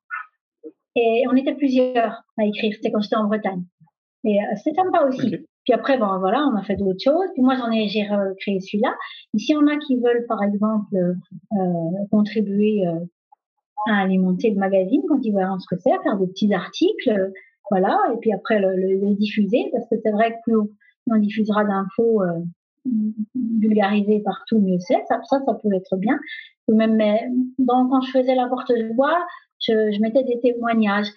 [0.97, 2.73] Et on était plusieurs à écrire.
[2.75, 3.64] C'était quand j'étais en Bretagne.
[4.25, 5.39] Et c'était sympa aussi.
[5.64, 7.29] Puis après, bon, voilà, on a fait d'autres choses.
[7.35, 8.07] Puis moi, j'en ai, j'ai
[8.41, 8.95] créé celui-là.
[9.35, 10.95] Y en a qui veulent, par exemple,
[12.11, 12.85] contribuer
[13.89, 17.33] à alimenter le magazine quand ils verront ce que c'est, faire des petits articles,
[17.70, 20.57] voilà, et puis après le, le, diffuser, parce que c'est vrai que plus
[21.11, 22.41] on, diffusera d'infos euh,
[23.59, 25.03] vulgarisées partout, mieux c'est.
[25.09, 26.19] Ça, ça, ça peut être bien.
[26.69, 26.99] même
[27.59, 29.19] donc, quand je faisais la porte-voix,
[29.61, 31.09] je, je, mettais des témoignages.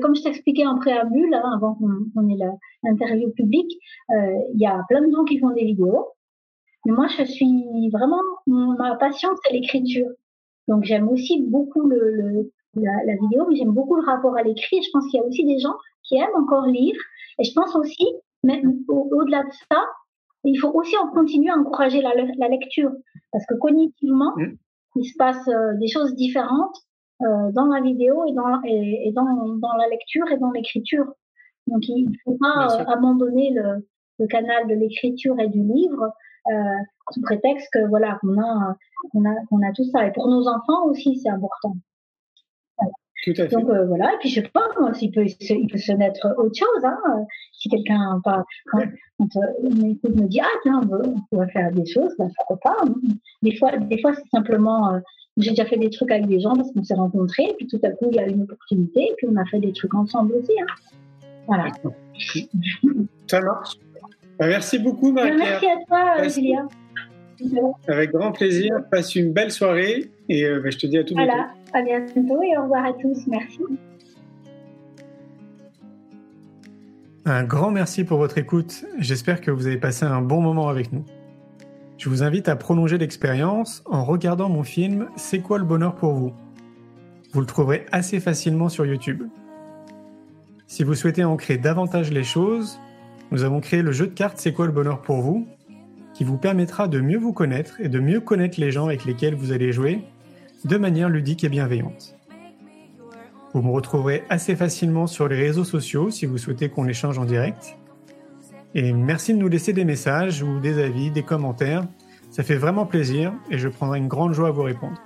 [0.00, 2.38] comme je t'expliquais en préambule, hein, avant qu'on ait
[2.82, 3.72] l'interview publique,
[4.10, 6.08] euh, il y a plein de gens qui font des vidéos.
[6.84, 10.08] Mais moi, je suis vraiment, ma passion, c'est l'écriture.
[10.68, 14.42] Donc j'aime aussi beaucoup le, le la, la, vidéo, mais j'aime beaucoup le rapport à
[14.42, 14.82] l'écrit.
[14.82, 16.96] Je pense qu'il y a aussi des gens qui aiment encore lire.
[17.38, 18.06] Et je pense aussi,
[18.46, 19.82] même au-delà de ça,
[20.44, 22.92] il faut aussi en continuer à encourager la, la lecture.
[23.32, 24.54] Parce que cognitivement, mmh.
[24.96, 26.76] il se passe euh, des choses différentes
[27.22, 31.06] euh, dans la vidéo et dans, et, et dans, dans, la lecture et dans l'écriture.
[31.66, 33.88] Donc il ne faut pas euh, abandonner le,
[34.18, 36.12] le, canal de l'écriture et du livre
[36.48, 36.52] euh,
[37.12, 38.76] sous prétexte que voilà qu'on a
[39.10, 41.74] qu'on a qu'on a tout ça et pour nos enfants aussi c'est important.
[43.26, 43.56] Tout à fait.
[43.56, 46.24] Donc euh, voilà et puis je sais pas moi s'il peut il peut se mettre
[46.38, 46.96] autre chose hein,
[47.52, 48.84] si quelqu'un pas quand,
[49.18, 52.94] quand me dit ah tiens on, pourrait faire des choses ben, pourquoi pas hein.
[53.42, 55.00] des fois des fois c'est simplement euh,
[55.38, 57.90] j'ai déjà fait des trucs avec des gens parce qu'on s'est rencontrés puis tout à
[57.90, 60.52] coup il y a une opportunité et puis on a fait des trucs ensemble aussi
[60.60, 61.26] hein.
[61.48, 61.66] voilà
[63.26, 63.76] ça marche
[64.38, 66.66] bah, merci beaucoup, marie Merci à toi, Julia.
[67.88, 68.72] Avec grand plaisir.
[68.90, 71.32] Passe une belle soirée et euh, bah, je te dis à tout bientôt.
[71.32, 73.26] Voilà, à bientôt et au revoir à tous.
[73.26, 73.60] Merci.
[77.24, 78.84] Un grand merci pour votre écoute.
[78.98, 81.04] J'espère que vous avez passé un bon moment avec nous.
[81.98, 86.12] Je vous invite à prolonger l'expérience en regardant mon film C'est quoi le bonheur pour
[86.12, 86.32] vous?
[87.32, 89.24] Vous le trouverez assez facilement sur YouTube.
[90.68, 92.78] Si vous souhaitez ancrer davantage les choses,
[93.32, 95.48] nous avons créé le jeu de cartes C'est quoi le bonheur pour vous?
[96.16, 99.34] Qui vous permettra de mieux vous connaître et de mieux connaître les gens avec lesquels
[99.34, 100.00] vous allez jouer
[100.64, 102.16] de manière ludique et bienveillante.
[103.52, 107.26] Vous me retrouverez assez facilement sur les réseaux sociaux si vous souhaitez qu'on échange en
[107.26, 107.76] direct.
[108.74, 111.86] Et merci de nous laisser des messages ou des avis, des commentaires.
[112.30, 114.96] Ça fait vraiment plaisir et je prendrai une grande joie à vous répondre.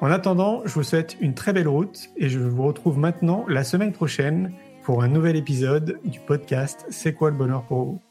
[0.00, 3.62] En attendant, je vous souhaite une très belle route et je vous retrouve maintenant la
[3.62, 4.52] semaine prochaine
[4.84, 8.05] pour un nouvel épisode du podcast C'est quoi le bonheur pour vous?